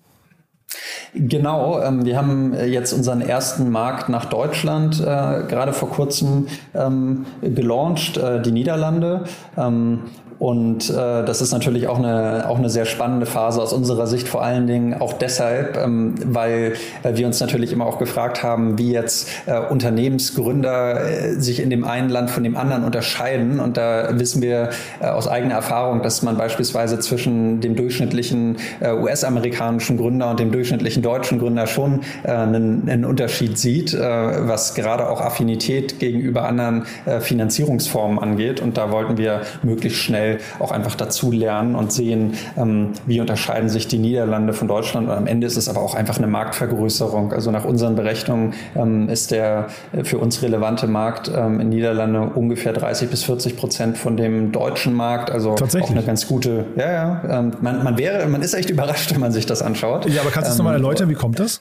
Genau, 1.15 1.81
ähm, 1.81 2.05
wir 2.05 2.17
haben 2.17 2.55
jetzt 2.55 2.93
unseren 2.93 3.23
ersten 3.23 3.71
Markt 3.71 4.09
nach 4.09 4.27
Deutschland 4.27 5.01
äh, 5.01 5.03
gerade 5.03 5.73
vor 5.73 5.91
kurzem 5.91 6.47
ähm, 6.75 7.25
gelauncht, 7.41 8.19
äh, 8.19 8.43
die 8.43 8.53
Niederlande. 8.53 9.25
Ähm, 9.57 10.01
und 10.39 10.89
äh, 10.89 10.95
das 10.95 11.41
ist 11.41 11.53
natürlich 11.53 11.89
auch 11.89 11.99
eine, 11.99 12.49
auch 12.49 12.59
eine 12.59 12.71
sehr 12.71 12.85
spannende 12.85 13.27
Phase 13.27 13.61
aus 13.61 13.73
unserer 13.73 14.07
Sicht, 14.07 14.29
vor 14.29 14.43
allen 14.43 14.69
Dingen 14.69 14.95
auch 14.95 15.13
deshalb, 15.13 15.77
ähm, 15.77 16.15
weil, 16.25 16.75
weil 17.03 17.17
wir 17.17 17.27
uns 17.27 17.41
natürlich 17.41 17.73
immer 17.73 17.87
auch 17.87 17.99
gefragt 17.99 18.45
haben, 18.45 18.79
wie 18.79 18.93
jetzt 18.93 19.29
äh, 19.47 19.59
Unternehmensgründer 19.59 21.01
äh, 21.01 21.33
sich 21.41 21.61
in 21.61 21.71
dem 21.71 21.85
einen 21.85 22.09
Land 22.09 22.31
von 22.31 22.45
dem 22.45 22.57
anderen 22.57 22.85
unterscheiden. 22.85 23.59
Und 23.59 23.77
da 23.77 24.11
wissen 24.13 24.41
wir 24.41 24.71
äh, 25.01 25.07
aus 25.07 25.27
eigener 25.27 25.55
Erfahrung, 25.55 26.03
dass 26.03 26.23
man 26.23 26.37
beispielsweise 26.37 27.01
zwischen 27.01 27.61
dem 27.61 27.75
durchschnittlichen 27.75 28.59
äh, 28.79 28.93
US-amerikanischen 28.93 29.97
Gründer 29.97 30.31
und 30.31 30.39
dem 30.39 30.53
durchschnittlichen 30.53 31.03
deutschen 31.03 31.41
Gründer 31.41 31.67
schon 31.67 32.03
äh, 32.23 32.31
einen, 32.31 32.89
einen 32.89 33.05
Unterschied 33.05 33.59
sieht, 33.59 33.93
äh, 33.93 33.99
was 33.99 34.77
gerade 34.77 35.09
auch 35.11 35.21
Affinität 35.21 35.99
gegenüber 35.99 36.45
anderen 36.45 36.87
äh, 37.07 37.19
Finanzierungsformen 37.19 38.21
angeht. 38.21 38.61
Und 38.61 38.77
da 38.77 38.93
wollten 38.93 39.19
wir 39.19 39.41
möglichst 39.65 39.99
schnell 39.99 40.28
schnell 40.29 40.39
auch 40.59 40.71
einfach 40.71 40.95
dazu 40.95 41.31
lernen 41.31 41.75
und 41.75 41.93
sehen, 41.93 42.35
ähm, 42.57 42.93
wie 43.07 43.21
unterscheiden 43.21 43.69
sich 43.69 43.89
die 43.89 43.99
Niederlande 43.99 44.53
von 44.53 44.69
Deutschland. 44.69 45.09
Und 45.09 45.15
am 45.15 45.27
Ende 45.27 45.47
ist 45.47 45.57
es 45.57 45.69
aber 45.69 45.81
auch 45.81 45.95
einfach 45.95 46.19
eine 46.19 46.27
Marktvergrößerung. 46.27 47.33
Also 47.33 47.51
nach 47.51 47.65
unseren 47.65 47.97
Berechnungen 47.97 48.55
ähm, 48.77 49.09
ist 49.09 49.31
der 49.31 49.69
äh, 49.93 50.05
für 50.05 50.19
uns 50.19 50.43
relevante 50.43 50.87
Markt 50.87 51.31
ähm, 51.35 51.61
in 51.61 51.69
Niederlande 51.71 52.21
ungefähr 52.35 52.73
30 52.73 53.11
bis 53.11 53.25
40 53.25 53.57
Prozent 53.57 53.99
von 53.99 54.17
dem 54.17 54.53
deutschen 54.53 54.95
Markt. 54.95 55.31
Also 55.31 55.53
auch 55.53 55.91
eine 55.91 56.03
ganz 56.03 56.27
gute, 56.27 56.67
ja, 56.77 56.93
ja. 56.93 57.23
Ähm, 57.29 57.53
man, 57.61 57.85
man 57.85 57.99
wäre, 57.99 58.27
man 58.29 58.43
ist 58.43 58.55
echt 58.55 58.71
überrascht, 58.71 59.13
wenn 59.13 59.21
man 59.21 59.33
sich 59.33 59.47
das 59.47 59.63
anschaut. 59.63 60.09
Ja, 60.09 60.23
aber 60.23 60.31
kannst 60.31 60.49
du 60.49 60.53
es 60.53 60.59
nochmal 60.59 60.75
ähm, 60.75 60.83
erläutern, 60.83 61.09
wie 61.09 61.15
kommt 61.15 61.39
das? 61.39 61.61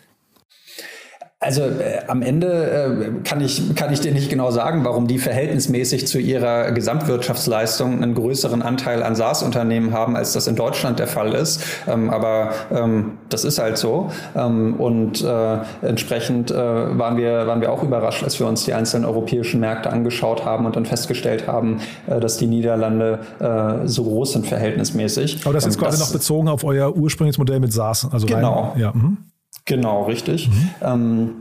Also 1.39 1.61
äh, 1.61 1.99
am 2.07 2.23
Ende 2.23 2.47
äh, 2.47 3.23
kann, 3.23 3.41
ich, 3.41 3.75
kann 3.75 3.93
ich 3.93 3.99
dir 3.99 4.11
nicht 4.11 4.27
genau 4.27 4.49
sagen, 4.49 4.83
warum 4.83 5.05
die 5.05 5.19
verhältnismäßig 5.19 6.07
zu 6.07 6.17
ihrer 6.17 6.71
Gesamtwirtschaftsleistung 6.71 8.01
einen 8.01 8.15
größeren 8.15 8.63
Anteil 8.63 9.03
an 9.03 9.15
SaaS-Unternehmen 9.15 9.93
haben, 9.93 10.15
als 10.15 10.33
das 10.33 10.47
in 10.47 10.55
Deutschland 10.55 10.97
der 10.97 11.05
Fall 11.05 11.33
ist. 11.35 11.61
Ähm, 11.87 12.09
aber 12.09 12.53
ähm, 12.71 13.19
das 13.29 13.43
ist 13.43 13.59
halt 13.59 13.77
so. 13.77 14.09
Ähm, 14.35 14.77
und 14.79 15.23
äh, 15.23 15.59
entsprechend 15.83 16.49
äh, 16.49 16.55
waren, 16.55 17.17
wir, 17.17 17.45
waren 17.45 17.61
wir 17.61 17.71
auch 17.71 17.83
überrascht, 17.83 18.23
als 18.23 18.39
wir 18.39 18.47
uns 18.47 18.65
die 18.65 18.73
einzelnen 18.73 19.05
europäischen 19.05 19.59
Märkte 19.59 19.91
angeschaut 19.91 20.43
haben 20.43 20.65
und 20.65 20.75
dann 20.75 20.87
festgestellt 20.87 21.45
haben, 21.45 21.81
äh, 22.07 22.19
dass 22.19 22.37
die 22.37 22.47
Niederlande 22.47 23.19
äh, 23.39 23.87
so 23.87 24.05
groß 24.05 24.33
sind 24.33 24.47
verhältnismäßig. 24.47 25.41
Aber 25.43 25.53
das 25.53 25.67
ist 25.67 25.75
ähm, 25.75 25.81
quasi 25.81 25.99
das, 25.99 26.07
noch 26.09 26.13
bezogen 26.13 26.47
auf 26.47 26.63
euer 26.63 26.97
ursprüngliches 26.97 27.37
Modell 27.37 27.59
mit 27.59 27.71
SaaS. 27.71 28.07
Also 28.11 28.25
genau. 28.25 28.71
Rein, 28.73 28.81
ja. 28.81 28.93
Genau, 29.65 30.03
richtig. 30.03 30.49
Mhm. 30.49 30.69
Ähm, 30.81 31.35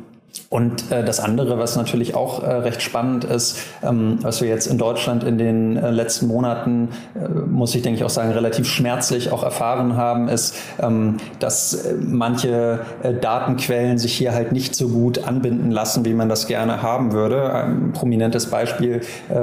und 0.49 0.91
äh, 0.93 1.05
das 1.05 1.21
andere, 1.21 1.59
was 1.59 1.77
natürlich 1.77 2.15
auch 2.15 2.43
äh, 2.43 2.47
recht 2.47 2.83
spannend 2.83 3.25
ist, 3.25 3.59
ähm, 3.83 4.19
was 4.23 4.41
wir 4.41 4.49
jetzt 4.49 4.67
in 4.67 4.79
Deutschland 4.79 5.25
in 5.25 5.39
den 5.39 5.77
äh, 5.77 5.91
letzten 5.91 6.27
Monaten, 6.27 6.91
äh, 7.15 7.29
muss 7.29 7.75
ich 7.75 7.83
denke 7.83 7.99
ich 7.99 8.05
auch 8.05 8.11
sagen, 8.11 8.31
relativ 8.33 8.69
schmerzlich 8.69 9.33
auch 9.33 9.43
erfahren 9.43 9.97
haben, 9.97 10.29
ist, 10.29 10.57
ähm, 10.81 11.17
dass 11.41 11.75
äh, 11.75 11.95
manche 12.01 12.81
äh, 13.03 13.15
Datenquellen 13.15 13.99
sich 13.99 14.13
hier 14.15 14.35
halt 14.35 14.53
nicht 14.53 14.75
so 14.75 14.89
gut 14.89 15.25
anbinden 15.25 15.71
lassen, 15.71 16.05
wie 16.05 16.15
man 16.15 16.29
das 16.29 16.47
gerne 16.47 16.83
haben 16.83 17.13
würde. 17.13 17.53
Ein 17.53 17.93
prominentes 17.93 18.47
Beispiel 18.47 19.01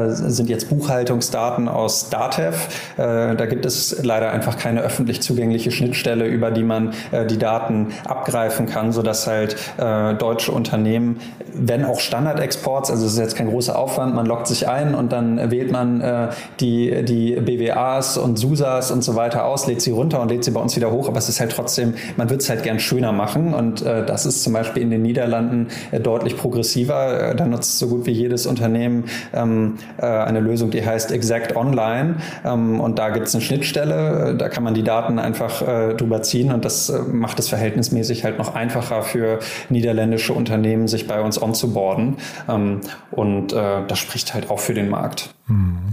sind 0.07 0.49
jetzt 0.49 0.69
Buchhaltungsdaten 0.69 1.67
aus 1.67 2.09
DATEV. 2.09 2.67
da 2.97 3.45
gibt 3.45 3.65
es 3.65 4.03
leider 4.03 4.31
einfach 4.31 4.57
keine 4.57 4.81
öffentlich 4.81 5.21
zugängliche 5.21 5.71
Schnittstelle, 5.71 6.25
über 6.25 6.51
die 6.51 6.63
man 6.63 6.93
die 7.29 7.37
Daten 7.37 7.87
abgreifen 8.05 8.67
kann, 8.67 8.91
sodass 8.91 9.27
halt 9.27 9.55
deutsche 9.77 10.51
Unternehmen 10.51 10.82
Unternehmen, 10.83 11.21
wenn 11.53 11.85
auch 11.85 11.99
Standardexports, 11.99 12.91
also 12.91 13.05
es 13.05 13.13
ist 13.13 13.19
jetzt 13.19 13.35
kein 13.37 13.47
großer 13.47 13.77
Aufwand, 13.77 14.15
man 14.15 14.25
loggt 14.25 14.47
sich 14.47 14.67
ein 14.67 14.95
und 14.95 15.13
dann 15.13 15.49
wählt 15.49 15.71
man 15.71 16.01
äh, 16.01 16.27
die, 16.59 17.05
die 17.05 17.35
BWAs 17.39 18.17
und 18.17 18.37
SUSAs 18.37 18.91
und 18.91 19.01
so 19.03 19.15
weiter 19.15 19.45
aus, 19.45 19.65
lädt 19.65 19.81
sie 19.81 19.91
runter 19.91 20.19
und 20.19 20.29
lädt 20.29 20.43
sie 20.43 20.51
bei 20.51 20.59
uns 20.59 20.75
wieder 20.75 20.91
hoch, 20.91 21.07
aber 21.07 21.19
es 21.19 21.29
ist 21.29 21.39
halt 21.39 21.51
trotzdem, 21.51 21.93
man 22.17 22.29
wird 22.29 22.41
es 22.41 22.49
halt 22.49 22.63
gern 22.63 22.79
schöner 22.79 23.13
machen 23.13 23.53
und 23.53 23.81
äh, 23.81 24.05
das 24.05 24.25
ist 24.25 24.43
zum 24.43 24.51
Beispiel 24.51 24.83
in 24.83 24.89
den 24.89 25.03
Niederlanden 25.03 25.67
äh, 25.91 25.99
deutlich 26.01 26.35
progressiver. 26.35 27.31
Äh, 27.31 27.35
da 27.35 27.45
nutzt 27.45 27.79
so 27.79 27.87
gut 27.87 28.05
wie 28.05 28.11
jedes 28.11 28.45
Unternehmen 28.45 29.05
ähm, 29.33 29.75
äh, 29.97 30.05
eine 30.05 30.41
Lösung, 30.41 30.69
die 30.71 30.85
heißt 30.85 31.11
Exact 31.11 31.55
Online 31.55 32.15
ähm, 32.43 32.81
und 32.81 32.99
da 32.99 33.09
gibt 33.09 33.27
es 33.27 33.35
eine 33.35 33.41
Schnittstelle, 33.41 34.31
äh, 34.31 34.35
da 34.35 34.49
kann 34.49 34.63
man 34.63 34.73
die 34.73 34.83
Daten 34.83 35.19
einfach 35.19 35.63
drüber 35.97 36.21
ziehen 36.21 36.51
und 36.51 36.65
das 36.65 36.91
macht 37.11 37.39
es 37.39 37.47
verhältnismäßig 37.47 38.23
halt 38.23 38.37
noch 38.37 38.55
einfacher 38.55 39.01
für 39.03 39.39
niederländische 39.69 40.33
Unternehmen 40.33 40.72
Unternehmen, 40.73 40.87
sich 40.87 41.07
bei 41.07 41.21
uns 41.21 41.41
onzuboarden. 41.41 42.17
Ähm, 42.49 42.81
und 43.11 43.53
äh, 43.53 43.85
das 43.87 43.99
spricht 43.99 44.33
halt 44.33 44.49
auch 44.49 44.59
für 44.59 44.73
den 44.73 44.89
Markt. 44.89 45.33
Hm. 45.47 45.91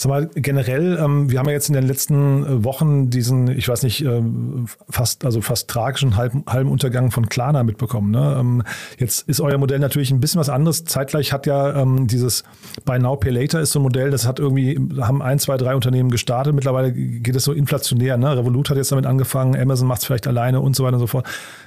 Sag 0.00 0.08
mal, 0.08 0.30
generell, 0.34 0.98
ähm, 0.98 1.30
wir 1.30 1.38
haben 1.38 1.46
ja 1.48 1.52
jetzt 1.52 1.68
in 1.68 1.74
den 1.74 1.86
letzten 1.86 2.42
äh, 2.42 2.64
Wochen 2.64 3.10
diesen, 3.10 3.48
ich 3.48 3.68
weiß 3.68 3.82
nicht, 3.82 4.02
ähm, 4.02 4.64
fast, 4.88 5.26
also 5.26 5.42
fast 5.42 5.68
tragischen 5.68 6.16
halben, 6.16 6.42
halben 6.48 6.70
Untergang 6.70 7.10
von 7.10 7.28
Klarna 7.28 7.64
mitbekommen. 7.64 8.10
Ne? 8.10 8.38
Ähm, 8.40 8.62
jetzt 8.96 9.28
ist 9.28 9.42
euer 9.42 9.58
Modell 9.58 9.78
natürlich 9.78 10.10
ein 10.10 10.18
bisschen 10.18 10.40
was 10.40 10.48
anderes. 10.48 10.86
Zeitgleich 10.86 11.34
hat 11.34 11.46
ja 11.46 11.82
ähm, 11.82 12.06
dieses 12.06 12.44
Buy 12.86 12.98
Now 12.98 13.16
Pay 13.16 13.30
Later 13.30 13.60
ist 13.60 13.72
so 13.72 13.78
ein 13.78 13.82
Modell, 13.82 14.10
das 14.10 14.26
hat 14.26 14.38
irgendwie, 14.38 14.80
haben 15.02 15.20
ein, 15.20 15.38
zwei, 15.38 15.58
drei 15.58 15.74
Unternehmen 15.74 16.10
gestartet. 16.10 16.54
Mittlerweile 16.54 16.92
geht 16.92 17.36
es 17.36 17.44
so 17.44 17.52
inflationär. 17.52 18.16
Ne? 18.16 18.38
Revolut 18.38 18.70
hat 18.70 18.78
jetzt 18.78 18.92
damit 18.92 19.04
angefangen, 19.04 19.54
Amazon 19.54 19.86
macht 19.86 20.00
es 20.00 20.06
vielleicht 20.06 20.26
alleine 20.26 20.62
und 20.62 20.74
so 20.74 20.82
weiter 20.82 20.94
und 20.94 21.00
so 21.00 21.08
fort. 21.08 21.26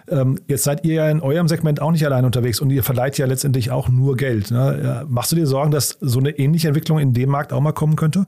Ähm, 0.09 0.39
jetzt 0.47 0.63
seid 0.63 0.83
ihr 0.85 0.95
ja 0.95 1.09
in 1.11 1.21
eurem 1.21 1.47
Segment 1.47 1.83
auch 1.83 1.91
nicht 1.91 2.03
alleine 2.03 2.25
unterwegs 2.25 2.61
und 2.61 2.71
ihr 2.71 2.81
verleiht 2.81 3.19
ja 3.19 3.27
letztendlich 3.27 3.69
auch 3.69 3.89
nur 3.89 4.17
Geld. 4.17 4.49
Ne? 4.49 5.05
Machst 5.07 5.31
du 5.31 5.35
dir 5.35 5.45
Sorgen, 5.45 5.69
dass 5.69 5.99
so 6.01 6.17
eine 6.17 6.31
ähnliche 6.31 6.69
Entwicklung 6.69 6.97
in 6.97 7.13
dem 7.13 7.29
Markt 7.29 7.53
auch 7.53 7.61
mal 7.61 7.73
kommen 7.73 7.95
könnte? 7.95 8.22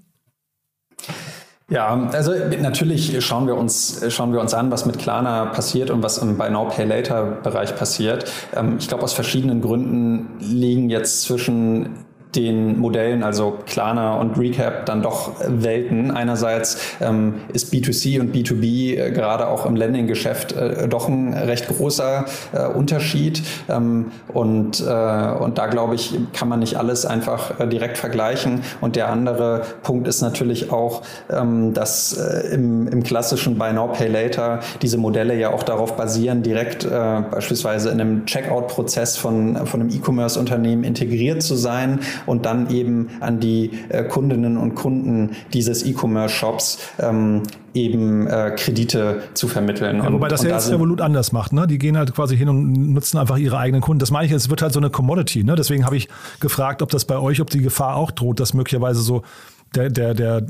Ja, 1.67 2.09
also 2.11 2.31
natürlich 2.61 3.25
schauen 3.25 3.47
wir 3.47 3.55
uns 3.55 4.03
schauen 4.09 4.31
wir 4.33 4.39
uns 4.39 4.53
an, 4.53 4.69
was 4.69 4.85
mit 4.85 4.99
Klarna 4.99 5.45
passiert 5.45 5.89
und 5.89 6.03
was 6.03 6.19
im 6.19 6.37
Buy 6.37 6.51
Now 6.51 6.69
Pay 6.69 6.85
Later 6.85 7.23
Bereich 7.23 7.75
passiert. 7.75 8.31
Ähm, 8.55 8.75
ich 8.77 8.87
glaube 8.87 9.03
aus 9.03 9.13
verschiedenen 9.13 9.61
Gründen 9.61 10.37
liegen 10.39 10.91
jetzt 10.91 11.23
zwischen 11.23 12.04
den 12.35 12.79
Modellen, 12.79 13.23
also 13.23 13.59
Klarna 13.65 14.15
und 14.15 14.37
Recap, 14.37 14.85
dann 14.85 15.01
doch 15.01 15.33
Welten. 15.47 16.11
Einerseits 16.11 16.77
ähm, 17.01 17.35
ist 17.53 17.73
B2C 17.73 18.19
und 18.19 18.35
B2B 18.35 18.97
äh, 18.97 19.11
gerade 19.11 19.47
auch 19.47 19.65
im 19.65 19.75
Lending-Geschäft 19.75 20.51
äh, 20.53 20.87
doch 20.87 21.07
ein 21.07 21.33
recht 21.33 21.67
großer 21.67 22.25
äh, 22.53 22.67
Unterschied. 22.67 23.43
Ähm, 23.69 24.11
und, 24.27 24.81
äh, 24.81 24.83
und 24.83 25.57
da 25.57 25.67
glaube 25.67 25.95
ich, 25.95 26.15
kann 26.33 26.49
man 26.49 26.59
nicht 26.59 26.75
alles 26.77 27.05
einfach 27.05 27.59
äh, 27.59 27.67
direkt 27.67 27.97
vergleichen. 27.97 28.61
Und 28.81 28.95
der 28.95 29.09
andere 29.09 29.61
Punkt 29.83 30.07
ist 30.07 30.21
natürlich 30.21 30.71
auch, 30.71 31.01
ähm, 31.29 31.73
dass 31.73 32.17
äh, 32.17 32.53
im, 32.53 32.87
im 32.87 33.03
klassischen 33.03 33.57
Buy 33.57 33.73
Now 33.73 33.87
Pay 33.87 34.07
Later 34.07 34.59
diese 34.81 34.97
Modelle 34.97 35.35
ja 35.35 35.51
auch 35.51 35.63
darauf 35.63 35.95
basieren, 35.95 36.43
direkt 36.43 36.85
beispielsweise 36.85 37.89
in 37.89 38.01
einem 38.01 38.25
Checkout-Prozess 38.25 39.17
von, 39.17 39.65
von 39.65 39.81
einem 39.81 39.89
E-Commerce-Unternehmen 39.89 40.83
integriert 40.83 41.41
zu 41.41 41.55
sein 41.55 41.99
und 42.25 42.45
dann 42.45 42.69
eben 42.69 43.09
an 43.19 43.39
die 43.39 43.71
äh, 43.89 44.03
Kundinnen 44.03 44.57
und 44.57 44.75
Kunden 44.75 45.31
dieses 45.53 45.85
E-Commerce-Shops 45.85 46.79
ähm, 46.99 47.43
eben 47.73 48.27
äh, 48.27 48.55
Kredite 48.55 49.23
zu 49.33 49.47
vermitteln. 49.47 49.97
Ja, 49.97 50.11
wobei 50.11 50.27
das 50.27 50.43
ja 50.43 50.51
jetzt 50.51 50.71
Revolut 50.71 51.01
anders 51.01 51.31
macht. 51.31 51.53
Ne? 51.53 51.67
Die 51.67 51.77
gehen 51.77 51.97
halt 51.97 52.13
quasi 52.15 52.37
hin 52.37 52.49
und 52.49 52.93
nutzen 52.93 53.17
einfach 53.17 53.37
ihre 53.37 53.57
eigenen 53.57 53.81
Kunden. 53.81 53.99
Das 53.99 54.11
meine 54.11 54.25
ich, 54.25 54.31
es 54.31 54.49
wird 54.49 54.61
halt 54.61 54.73
so 54.73 54.79
eine 54.79 54.89
Commodity. 54.89 55.43
Ne? 55.43 55.55
Deswegen 55.55 55.85
habe 55.85 55.97
ich 55.97 56.07
gefragt, 56.39 56.81
ob 56.81 56.89
das 56.89 57.05
bei 57.05 57.17
euch, 57.17 57.41
ob 57.41 57.49
die 57.49 57.61
Gefahr 57.61 57.95
auch 57.95 58.11
droht, 58.11 58.39
dass 58.39 58.53
möglicherweise 58.53 59.01
so 59.01 59.23
der, 59.75 59.89
der, 59.89 60.13
der 60.13 60.41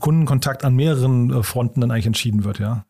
Kundenkontakt 0.00 0.64
an 0.64 0.74
mehreren 0.74 1.30
äh, 1.30 1.42
Fronten 1.42 1.82
dann 1.82 1.90
eigentlich 1.90 2.06
entschieden 2.06 2.44
wird, 2.44 2.58
ja. 2.58 2.84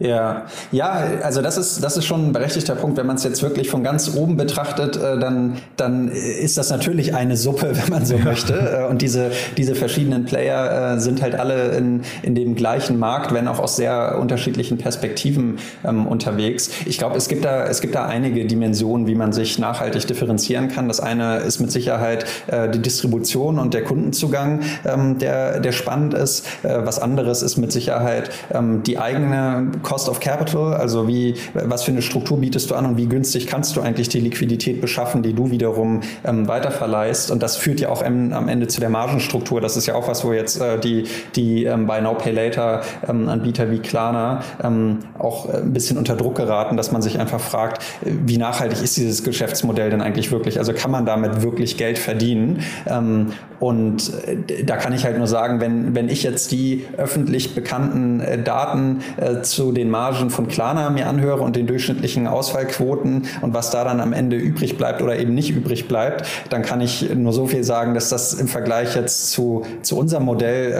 Ja, 0.00 0.46
ja, 0.70 0.92
also 1.24 1.42
das 1.42 1.58
ist 1.58 1.82
das 1.82 1.96
ist 1.96 2.04
schon 2.04 2.28
ein 2.28 2.32
berechtigter 2.32 2.76
Punkt. 2.76 2.96
Wenn 2.96 3.06
man 3.06 3.16
es 3.16 3.24
jetzt 3.24 3.42
wirklich 3.42 3.68
von 3.68 3.82
ganz 3.82 4.14
oben 4.14 4.36
betrachtet, 4.36 4.96
äh, 4.96 5.18
dann 5.18 5.56
dann 5.76 6.06
ist 6.06 6.56
das 6.56 6.70
natürlich 6.70 7.16
eine 7.16 7.36
Suppe, 7.36 7.72
wenn 7.82 7.90
man 7.90 8.06
so 8.06 8.14
ja. 8.14 8.24
möchte. 8.24 8.54
Äh, 8.54 8.88
und 8.88 9.02
diese 9.02 9.32
diese 9.56 9.74
verschiedenen 9.74 10.24
Player 10.24 10.94
äh, 10.94 11.00
sind 11.00 11.20
halt 11.20 11.34
alle 11.34 11.76
in 11.76 12.02
in 12.22 12.36
dem 12.36 12.54
gleichen 12.54 13.00
Markt, 13.00 13.34
wenn 13.34 13.48
auch 13.48 13.58
aus 13.58 13.74
sehr 13.74 14.18
unterschiedlichen 14.20 14.78
Perspektiven 14.78 15.58
ähm, 15.84 16.06
unterwegs. 16.06 16.70
Ich 16.86 16.98
glaube, 16.98 17.16
es 17.16 17.26
gibt 17.26 17.44
da 17.44 17.64
es 17.64 17.80
gibt 17.80 17.96
da 17.96 18.06
einige 18.06 18.46
Dimensionen, 18.46 19.08
wie 19.08 19.16
man 19.16 19.32
sich 19.32 19.58
nachhaltig 19.58 20.06
differenzieren 20.06 20.68
kann. 20.68 20.86
Das 20.86 21.00
eine 21.00 21.38
ist 21.38 21.58
mit 21.58 21.72
Sicherheit 21.72 22.24
die 22.72 22.78
Distribution 22.78 23.58
und 23.58 23.74
der 23.74 23.82
Kundenzugang, 23.82 24.60
ähm, 24.84 25.18
der 25.18 25.58
der 25.58 25.72
spannend 25.72 26.14
ist. 26.14 26.46
Was 26.62 27.00
anderes 27.00 27.42
ist 27.42 27.56
mit 27.56 27.72
Sicherheit 27.72 28.30
ähm, 28.54 28.84
die 28.84 28.98
eigene 28.98 29.72
Cost 29.88 30.10
of 30.10 30.20
Capital, 30.20 30.74
also 30.74 31.08
wie, 31.08 31.34
was 31.54 31.84
für 31.84 31.92
eine 31.92 32.02
Struktur 32.02 32.38
bietest 32.38 32.70
du 32.70 32.74
an 32.74 32.84
und 32.84 32.98
wie 32.98 33.06
günstig 33.06 33.46
kannst 33.46 33.74
du 33.74 33.80
eigentlich 33.80 34.10
die 34.10 34.20
Liquidität 34.20 34.82
beschaffen, 34.82 35.22
die 35.22 35.32
du 35.32 35.50
wiederum 35.50 36.02
ähm, 36.24 36.46
weiterverleihst. 36.46 37.30
Und 37.30 37.42
das 37.42 37.56
führt 37.56 37.80
ja 37.80 37.88
auch 37.88 38.02
am, 38.02 38.34
am, 38.34 38.48
Ende 38.48 38.68
zu 38.68 38.80
der 38.80 38.90
Margenstruktur. 38.90 39.62
Das 39.62 39.78
ist 39.78 39.86
ja 39.86 39.94
auch 39.94 40.06
was, 40.06 40.26
wo 40.26 40.34
jetzt 40.34 40.60
äh, 40.60 40.78
die, 40.78 41.04
die 41.36 41.64
ähm, 41.64 41.86
Buy 41.86 42.02
Now 42.02 42.14
Pay 42.14 42.32
Later 42.32 42.82
ähm, 43.08 43.30
Anbieter 43.30 43.70
wie 43.70 43.78
Klarna 43.78 44.42
ähm, 44.62 44.98
auch 45.18 45.48
äh, 45.48 45.56
ein 45.56 45.72
bisschen 45.72 45.96
unter 45.96 46.16
Druck 46.16 46.34
geraten, 46.34 46.76
dass 46.76 46.92
man 46.92 47.00
sich 47.00 47.18
einfach 47.18 47.40
fragt, 47.40 47.82
wie 48.02 48.36
nachhaltig 48.36 48.82
ist 48.82 48.98
dieses 48.98 49.24
Geschäftsmodell 49.24 49.88
denn 49.88 50.02
eigentlich 50.02 50.30
wirklich? 50.30 50.58
Also 50.58 50.74
kann 50.74 50.90
man 50.90 51.06
damit 51.06 51.40
wirklich 51.40 51.78
Geld 51.78 51.98
verdienen? 51.98 52.62
Ähm, 52.86 53.32
und 53.60 54.12
äh, 54.24 54.64
da 54.64 54.76
kann 54.76 54.92
ich 54.92 55.04
halt 55.04 55.18
nur 55.18 55.26
sagen, 55.26 55.60
wenn, 55.60 55.94
wenn 55.94 56.08
ich 56.08 56.22
jetzt 56.22 56.52
die 56.52 56.84
öffentlich 56.96 57.54
bekannten 57.54 58.20
äh, 58.20 58.42
Daten 58.42 59.00
äh, 59.16 59.42
zu 59.42 59.72
den 59.78 59.90
Margen 59.90 60.30
von 60.30 60.48
Klarna 60.48 60.90
mir 60.90 61.08
anhöre 61.08 61.42
und 61.42 61.56
den 61.56 61.66
durchschnittlichen 61.66 62.26
Ausfallquoten 62.26 63.26
und 63.40 63.54
was 63.54 63.70
da 63.70 63.84
dann 63.84 64.00
am 64.00 64.12
Ende 64.12 64.36
übrig 64.36 64.76
bleibt 64.76 65.02
oder 65.02 65.18
eben 65.18 65.34
nicht 65.34 65.50
übrig 65.50 65.88
bleibt, 65.88 66.26
dann 66.50 66.62
kann 66.62 66.80
ich 66.80 67.14
nur 67.14 67.32
so 67.32 67.46
viel 67.46 67.64
sagen, 67.64 67.94
dass 67.94 68.08
das 68.08 68.34
im 68.34 68.48
Vergleich 68.48 68.96
jetzt 68.96 69.30
zu, 69.30 69.62
zu 69.82 69.96
unserem 69.96 70.24
Modell 70.24 70.72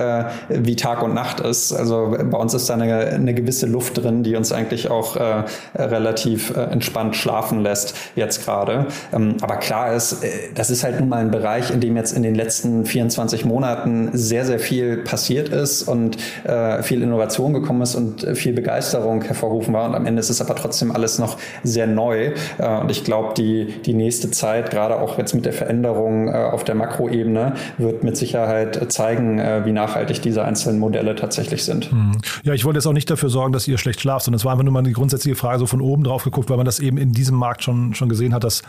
äh, 0.48 0.64
wie 0.64 0.76
Tag 0.76 1.02
und 1.02 1.14
Nacht 1.14 1.40
ist. 1.40 1.72
Also 1.72 2.16
bei 2.30 2.38
uns 2.38 2.54
ist 2.54 2.68
da 2.68 2.74
eine, 2.74 3.06
eine 3.06 3.34
gewisse 3.34 3.66
Luft 3.66 4.02
drin, 4.02 4.22
die 4.22 4.36
uns 4.36 4.52
eigentlich 4.52 4.90
auch 4.90 5.16
äh, 5.16 5.44
relativ 5.76 6.56
äh, 6.56 6.60
entspannt 6.64 7.16
schlafen 7.16 7.62
lässt 7.62 7.94
jetzt 8.16 8.44
gerade. 8.44 8.86
Ähm, 9.12 9.36
aber 9.40 9.56
klar 9.56 9.94
ist, 9.94 10.24
äh, 10.24 10.28
das 10.54 10.70
ist 10.70 10.84
halt 10.84 10.98
nun 11.00 11.08
mal 11.08 11.18
ein 11.18 11.30
Bereich, 11.30 11.70
in 11.70 11.80
dem 11.80 11.96
jetzt 11.96 12.16
in 12.16 12.22
den 12.22 12.34
letzten 12.34 12.84
24 12.84 13.44
Monaten 13.44 14.10
sehr, 14.12 14.44
sehr 14.44 14.58
viel 14.58 14.98
passiert 14.98 15.50
ist 15.50 15.82
und 15.84 16.16
äh, 16.44 16.82
viel 16.82 17.02
Innovation 17.02 17.52
gekommen 17.52 17.82
ist 17.82 17.94
und 17.94 18.26
viel 18.34 18.52
Begeisterung 18.52 18.87
Begeisterung 18.88 19.22
hervorrufen 19.22 19.74
war. 19.74 19.88
Und 19.88 19.94
am 19.94 20.06
Ende 20.06 20.20
ist 20.20 20.30
es 20.30 20.40
aber 20.40 20.54
trotzdem 20.54 20.92
alles 20.92 21.18
noch 21.18 21.36
sehr 21.62 21.86
neu. 21.86 22.32
Äh, 22.58 22.80
und 22.80 22.90
ich 22.90 23.04
glaube, 23.04 23.34
die, 23.34 23.66
die 23.84 23.94
nächste 23.94 24.30
Zeit, 24.30 24.70
gerade 24.70 25.00
auch 25.00 25.18
jetzt 25.18 25.34
mit 25.34 25.44
der 25.44 25.52
Veränderung 25.52 26.28
äh, 26.28 26.32
auf 26.32 26.64
der 26.64 26.74
Makroebene, 26.74 27.54
wird 27.76 28.04
mit 28.04 28.16
Sicherheit 28.16 28.90
zeigen, 28.92 29.38
äh, 29.38 29.64
wie 29.64 29.72
nachhaltig 29.72 30.22
diese 30.22 30.44
einzelnen 30.44 30.78
Modelle 30.78 31.14
tatsächlich 31.14 31.64
sind. 31.64 31.90
Hm. 31.90 32.12
Ja, 32.42 32.54
ich 32.54 32.64
wollte 32.64 32.78
jetzt 32.78 32.86
auch 32.86 32.92
nicht 32.92 33.10
dafür 33.10 33.28
sorgen, 33.28 33.52
dass 33.52 33.68
ihr 33.68 33.78
schlecht 33.78 34.00
schlaft, 34.00 34.24
sondern 34.24 34.38
es 34.38 34.44
war 34.44 34.52
einfach 34.52 34.64
nur 34.64 34.72
mal 34.72 34.82
die 34.82 34.92
grundsätzliche 34.92 35.36
Frage 35.36 35.58
so 35.58 35.66
von 35.66 35.80
oben 35.80 36.04
drauf 36.04 36.24
geguckt, 36.24 36.50
weil 36.50 36.56
man 36.56 36.66
das 36.66 36.80
eben 36.80 36.98
in 36.98 37.12
diesem 37.12 37.36
Markt 37.36 37.64
schon, 37.64 37.94
schon 37.94 38.08
gesehen 38.08 38.34
hat, 38.34 38.44
dass 38.44 38.62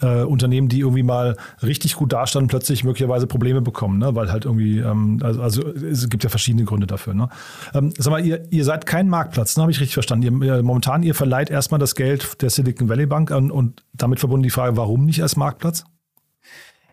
äh, 0.00 0.22
Unternehmen, 0.22 0.68
die 0.68 0.80
irgendwie 0.80 1.02
mal 1.02 1.36
richtig 1.62 1.96
gut 1.96 2.12
dastanden, 2.12 2.48
plötzlich 2.48 2.84
möglicherweise 2.84 3.26
Probleme 3.26 3.60
bekommen, 3.60 3.98
ne? 3.98 4.14
weil 4.14 4.30
halt 4.30 4.44
irgendwie, 4.44 4.78
ähm, 4.78 5.20
also, 5.22 5.42
also 5.42 5.68
es 5.68 6.08
gibt 6.08 6.24
ja 6.24 6.30
verschiedene 6.30 6.64
Gründe 6.64 6.86
dafür. 6.86 7.14
Ne? 7.14 7.28
Ähm, 7.74 7.92
sag 7.96 8.10
mal, 8.10 8.24
ihr, 8.24 8.50
ihr 8.50 8.64
seid 8.64 8.86
kein 8.86 9.08
Marktplatz, 9.08 9.56
ne? 9.56 9.62
habe 9.62 9.72
ich 9.72 9.80
richtig 9.80 9.94
verstanden. 9.94 10.42
Ihr, 10.42 10.62
momentan, 10.62 11.02
ihr 11.02 11.14
verleiht 11.14 11.50
erstmal 11.50 11.80
das 11.80 11.94
Geld 11.94 12.42
der 12.42 12.50
Silicon 12.50 12.88
Valley 12.88 13.06
Bank 13.06 13.30
an 13.30 13.50
und 13.50 13.84
damit 13.92 14.20
verbunden 14.20 14.44
die 14.44 14.50
Frage, 14.50 14.76
warum 14.76 15.04
nicht 15.04 15.22
als 15.22 15.36
Marktplatz? 15.36 15.84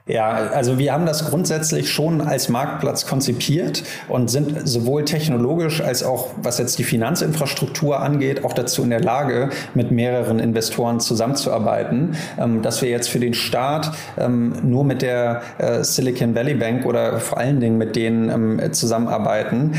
Ja, 0.07 0.51
also 0.53 0.77
wir 0.77 0.93
haben 0.93 1.07
das 1.07 1.31
grundsätzlich 1.31 1.89
schon 1.89 2.21
als 2.21 2.47
Marktplatz 2.47 3.07
konzipiert 3.07 3.81
und 4.07 4.29
sind 4.29 4.67
sowohl 4.67 5.03
technologisch 5.03 5.81
als 5.81 6.03
auch 6.03 6.29
was 6.39 6.59
jetzt 6.59 6.77
die 6.77 6.83
Finanzinfrastruktur 6.83 7.99
angeht, 7.99 8.45
auch 8.45 8.53
dazu 8.53 8.83
in 8.83 8.91
der 8.91 8.99
Lage, 8.99 9.49
mit 9.73 9.89
mehreren 9.89 10.37
Investoren 10.37 10.99
zusammenzuarbeiten. 10.99 12.15
Ähm, 12.37 12.61
dass 12.61 12.83
wir 12.83 12.89
jetzt 12.89 13.09
für 13.09 13.19
den 13.19 13.33
Start 13.33 13.93
ähm, 14.15 14.53
nur 14.61 14.83
mit 14.83 15.01
der 15.01 15.41
äh, 15.57 15.83
Silicon 15.83 16.35
Valley 16.35 16.53
Bank 16.53 16.85
oder 16.85 17.19
vor 17.19 17.39
allen 17.39 17.59
Dingen 17.59 17.79
mit 17.79 17.95
denen 17.95 18.29
ähm, 18.29 18.73
zusammenarbeiten, 18.73 19.73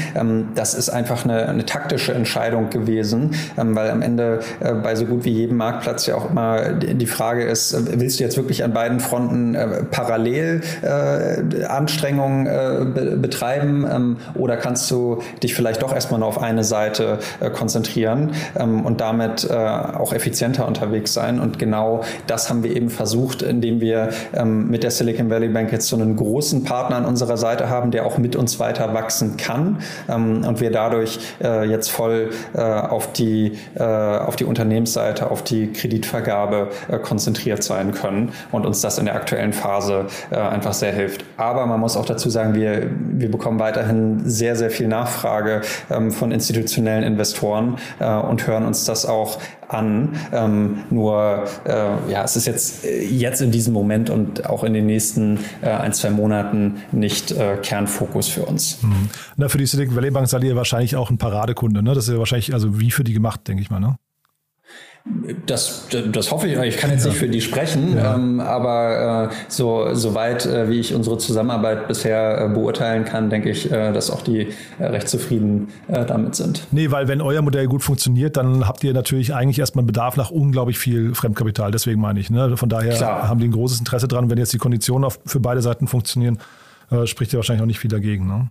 das 0.55 0.75
ist 0.75 0.89
einfach 0.89 1.25
eine, 1.25 1.49
eine 1.49 1.65
taktische 1.65 2.12
Entscheidung 2.12 2.71
gewesen, 2.71 3.35
weil 3.57 3.91
am 3.91 4.03
Ende 4.03 4.41
äh, 4.61 4.75
bei 4.75 4.95
so 4.97 5.05
gut 5.05 5.25
wie 5.25 5.31
jedem 5.31 5.59
Marktplatz 5.59 6.07
ja 6.07 6.17
auch 6.17 6.31
immer 6.31 6.73
die 6.73 7.07
Frage 7.07 7.45
ist, 7.45 7.73
äh, 7.73 8.01
willst 8.01 8.19
du 8.19 8.25
jetzt 8.25 8.37
wirklich 8.37 8.65
an 8.65 8.73
beiden 8.73 8.99
Fronten 8.99 9.57
parallel 9.91 10.15
parallel 10.16 10.62
äh, 10.83 11.64
Anstrengungen 11.64 12.46
äh, 12.46 12.85
be 12.85 13.16
betreiben 13.16 13.87
ähm, 13.90 14.16
oder 14.35 14.57
kannst 14.57 14.90
du 14.90 15.22
dich 15.42 15.55
vielleicht 15.55 15.83
doch 15.83 15.92
erstmal 15.92 16.20
nur 16.20 16.29
auf 16.29 16.40
eine 16.40 16.64
Seite 16.64 17.18
äh, 17.40 17.50
konzentrieren 17.50 18.33
ähm, 18.59 18.85
und 18.85 19.00
damit 19.00 19.48
äh, 19.48 19.55
auch 19.55 20.12
effizienter 20.12 20.66
unterwegs 20.66 21.12
sein. 21.12 21.40
Und 21.40 21.59
genau 21.59 22.02
das 22.26 22.48
haben 22.50 22.62
wir 22.62 22.74
eben 22.74 22.90
versucht, 22.90 23.42
indem 23.42 23.81
wir 23.81 24.11
ähm, 24.35 24.68
mit 24.68 24.83
der 24.83 24.90
Silicon 24.90 25.31
Valley 25.31 25.48
Bank 25.48 25.72
jetzt 25.72 25.88
so 25.88 25.96
einen 25.96 26.16
großen 26.16 26.64
Partner 26.64 26.96
an 26.96 27.05
unserer 27.05 27.37
Seite 27.37 27.68
haben, 27.68 27.90
der 27.90 28.07
auch 28.07 28.18
mit 28.18 28.37
uns 28.37 28.59
weiter 28.59 28.94
wachsen 28.94 29.37
kann 29.37 29.79
ähm, 30.09 30.44
und 30.46 30.61
wir 30.61 30.70
dadurch 30.70 31.18
äh, 31.42 31.68
jetzt 31.68 31.90
voll 31.90 32.31
äh, 32.55 32.61
auf 32.61 33.12
die 33.12 33.59
auf 33.76 34.37
die 34.37 34.44
Unternehmensseite, 34.44 35.31
auf 35.31 35.42
die 35.42 35.72
Kreditvergabe 35.72 36.68
konzentriert 37.02 37.62
sein 37.62 37.92
können 37.92 38.33
und 38.52 38.66
uns 38.66 38.81
das 38.81 38.98
in 38.98 39.07
der 39.07 39.14
aktuellen 39.14 39.52
Phase 39.52 39.66
Phase 39.66 40.06
äh, 40.31 40.37
einfach 40.37 40.73
sehr 40.73 40.92
hilft. 40.92 41.25
Aber 41.37 41.66
man 41.66 41.81
muss 41.81 41.97
auch 41.97 42.07
dazu 42.07 42.31
sagen, 42.31 42.55
wir, 42.55 42.90
wir 43.12 43.31
bekommen 43.31 43.59
weiterhin 43.59 44.21
sehr, 44.29 44.57
sehr 44.57 44.71
viel 44.71 44.88
Nachfrage 44.88 45.62
ähm, 45.90 46.11
von 46.11 46.33
institutionellen 46.33 47.05
Investoren 47.05 47.77
äh, 47.99 48.14
und 48.14 48.47
hören 48.47 48.64
uns 48.64 48.85
das 48.85 49.07
auch 49.07 49.38
an. 49.69 50.16
Ähm, 50.33 50.85
nur 50.90 51.45
äh, 51.64 52.11
ja, 52.11 52.25
es 52.25 52.37
ist 52.37 52.47
jetzt, 52.47 52.85
äh, 52.85 53.05
jetzt 53.05 53.40
in 53.40 53.51
diesem 53.51 53.73
Moment 53.73 54.11
und 54.11 54.47
auch 54.47 54.64
in 54.64 54.75
den 54.75 54.87
nächsten 54.87 55.38
äh, 55.62 55.71
ein, 55.71 55.92
zwei 55.92 56.11
Monaten 56.11 56.83
nicht 56.92 57.33
äh, 57.33 57.57
Kernfokus 57.57 58.29
für 58.29 58.45
uns. 58.45 58.83
Mhm. 58.83 59.09
Na, 59.37 59.49
für 59.49 59.59
die 59.59 59.66
Silicon 59.66 59.97
Valley 59.97 60.11
Bank 60.11 60.29
seid 60.29 60.45
ihr 60.45 60.57
wahrscheinlich 60.57 60.97
auch 60.97 61.11
ein 61.11 61.19
Paradekunde. 61.19 61.83
Ne? 61.83 61.95
Das 61.95 62.07
ist 62.07 62.12
ja 62.12 62.19
wahrscheinlich 62.19 62.55
also 62.55 62.81
wie 62.81 62.90
für 62.90 63.05
die 63.05 63.12
gemacht, 63.12 63.47
denke 63.49 63.62
ich 63.62 63.71
mal. 63.71 63.81
Ne? 63.81 63.97
Das, 65.47 65.87
das 66.12 66.33
hoffe 66.33 66.49
ich. 66.49 66.59
Ich 66.59 66.77
kann 66.79 66.90
jetzt 66.90 67.05
nicht 67.05 67.16
für 67.16 67.29
die 67.29 67.40
sprechen, 67.40 67.97
ja. 67.97 68.16
ähm, 68.16 68.40
aber 68.40 69.31
äh, 69.31 69.35
so 69.49 69.95
soweit 69.95 70.47
äh, 70.47 70.69
wie 70.69 70.81
ich 70.81 70.95
unsere 70.95 71.16
Zusammenarbeit 71.19 71.87
bisher 71.87 72.40
äh, 72.40 72.49
beurteilen 72.49 73.05
kann, 73.05 73.31
denke 73.31 73.51
ich, 73.51 73.71
äh, 73.71 73.92
dass 73.92 74.11
auch 74.11 74.23
die 74.23 74.49
äh, 74.79 74.85
recht 74.85 75.09
zufrieden 75.09 75.69
äh, 75.87 76.05
damit 76.05 76.35
sind. 76.35 76.66
Nee, 76.73 76.90
weil 76.90 77.07
wenn 77.07 77.21
euer 77.21 77.40
Modell 77.42 77.66
gut 77.66 77.85
funktioniert, 77.85 78.37
dann 78.37 78.66
habt 78.66 78.83
ihr 78.83 78.92
natürlich 78.92 79.33
eigentlich 79.33 79.61
erstmal 79.61 79.85
Bedarf 79.85 80.16
nach 80.16 80.33
unglaublich 80.33 80.79
viel 80.79 81.14
Fremdkapital. 81.14 81.71
Deswegen 81.71 82.01
meine 82.01 82.19
ich. 82.19 82.29
Ne? 82.29 82.57
Von 82.57 82.69
daher 82.69 82.95
Klar. 82.95 83.29
haben 83.29 83.38
die 83.38 83.47
ein 83.47 83.53
großes 83.53 83.79
Interesse 83.79 84.09
dran, 84.09 84.29
wenn 84.29 84.38
jetzt 84.38 84.53
die 84.53 84.59
Konditionen 84.59 85.05
auf, 85.05 85.21
für 85.25 85.38
beide 85.38 85.62
Seiten 85.62 85.87
funktionieren, 85.87 86.38
spricht 87.05 87.33
ja 87.33 87.38
wahrscheinlich 87.38 87.62
auch 87.62 87.66
nicht 87.66 87.81
viel 87.81 87.90
dagegen. 87.90 88.27
Ne? 88.27 88.51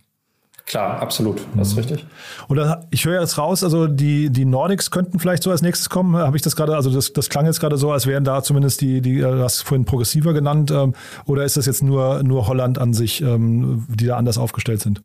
Klar, 0.65 0.99
absolut. 0.99 1.41
Das 1.55 1.67
ist 1.69 1.73
mhm. 1.75 1.79
richtig. 1.79 2.05
Oder 2.49 2.87
ich 2.89 3.05
höre 3.05 3.21
jetzt 3.21 3.37
raus, 3.37 3.63
also 3.63 3.85
die, 3.85 4.31
die 4.31 4.45
Nordics 4.45 4.89
könnten 4.89 5.19
vielleicht 5.19 5.43
so 5.43 5.51
als 5.51 5.61
nächstes 5.61 5.89
kommen. 5.89 6.15
Habe 6.15 6.35
ich 6.37 6.41
das 6.41 6.55
gerade, 6.55 6.75
also 6.75 6.89
das, 6.89 7.13
das 7.13 7.29
klang 7.29 7.45
jetzt 7.45 7.59
gerade 7.59 7.77
so, 7.77 7.91
als 7.91 8.07
wären 8.07 8.23
da 8.23 8.41
zumindest 8.41 8.81
die, 8.81 9.01
die, 9.01 9.19
du 9.19 9.43
hast 9.43 9.61
vorhin 9.61 9.85
progressiver 9.85 10.33
genannt, 10.33 10.71
ähm, 10.71 10.95
oder 11.25 11.43
ist 11.45 11.55
das 11.55 11.67
jetzt 11.67 11.83
nur, 11.83 12.23
nur 12.23 12.47
Holland 12.47 12.79
an 12.79 12.93
sich, 12.93 13.21
ähm, 13.21 13.85
die 13.89 14.07
da 14.07 14.17
anders 14.17 14.39
aufgestellt 14.39 14.81
sind? 14.81 15.03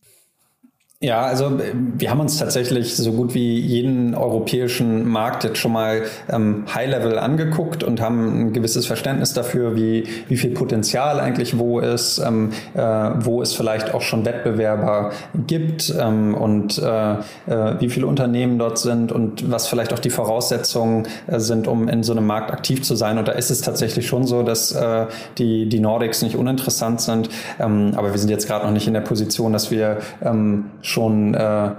Ja, 1.03 1.23
also 1.23 1.47
äh, 1.47 1.73
wir 1.75 2.11
haben 2.11 2.21
uns 2.21 2.37
tatsächlich 2.37 2.95
so 2.95 3.13
gut 3.13 3.33
wie 3.33 3.59
jeden 3.59 4.15
europäischen 4.15 5.09
Markt 5.09 5.45
jetzt 5.45 5.57
schon 5.57 5.73
mal 5.73 6.03
ähm, 6.29 6.67
High-Level 6.75 7.19
angeguckt 7.19 7.83
und 7.83 8.03
haben 8.03 8.49
ein 8.49 8.53
gewisses 8.53 8.85
Verständnis 8.85 9.33
dafür, 9.33 9.77
wie, 9.77 10.07
wie 10.29 10.37
viel 10.37 10.51
Potenzial 10.51 11.19
eigentlich 11.19 11.59
wo 11.59 11.81
ist, 11.81 12.19
ähm, 12.19 12.51
äh, 12.75 12.83
wo 12.83 13.41
es 13.41 13.55
vielleicht 13.55 13.95
auch 13.95 14.03
schon 14.03 14.27
Wettbewerber 14.27 15.13
gibt 15.47 15.91
ähm, 15.99 16.35
und 16.35 16.77
äh, 16.77 17.13
äh, 17.13 17.81
wie 17.81 17.89
viele 17.89 18.07
Unternehmen 18.07 18.59
dort 18.59 18.79
sind 18.79 19.11
und 19.11 19.51
was 19.51 19.69
vielleicht 19.69 19.95
auch 19.95 20.01
die 20.01 20.11
Voraussetzungen 20.11 21.09
äh, 21.29 21.41
sind, 21.41 21.67
um 21.67 21.89
in 21.89 22.03
so 22.03 22.13
einem 22.13 22.27
Markt 22.27 22.51
aktiv 22.51 22.83
zu 22.83 22.95
sein. 22.95 23.17
Und 23.17 23.27
da 23.27 23.33
ist 23.33 23.51
es 23.51 23.63
tatsächlich 23.63 24.07
schon 24.07 24.27
so, 24.27 24.43
dass 24.43 24.73
äh, 24.73 25.07
die, 25.39 25.67
die 25.67 25.81
Nordics 25.81 26.21
nicht 26.21 26.37
uninteressant 26.37 27.01
sind, 27.01 27.31
ähm, 27.59 27.95
aber 27.97 28.11
wir 28.11 28.19
sind 28.19 28.29
jetzt 28.29 28.47
gerade 28.47 28.67
noch 28.67 28.73
nicht 28.75 28.87
in 28.87 28.93
der 28.93 29.01
Position, 29.01 29.55
dass 29.55 29.71
wir 29.71 30.01
ähm, 30.23 30.67
schon, 30.90 31.35
äh, 31.35 31.66
äh, 31.66 31.70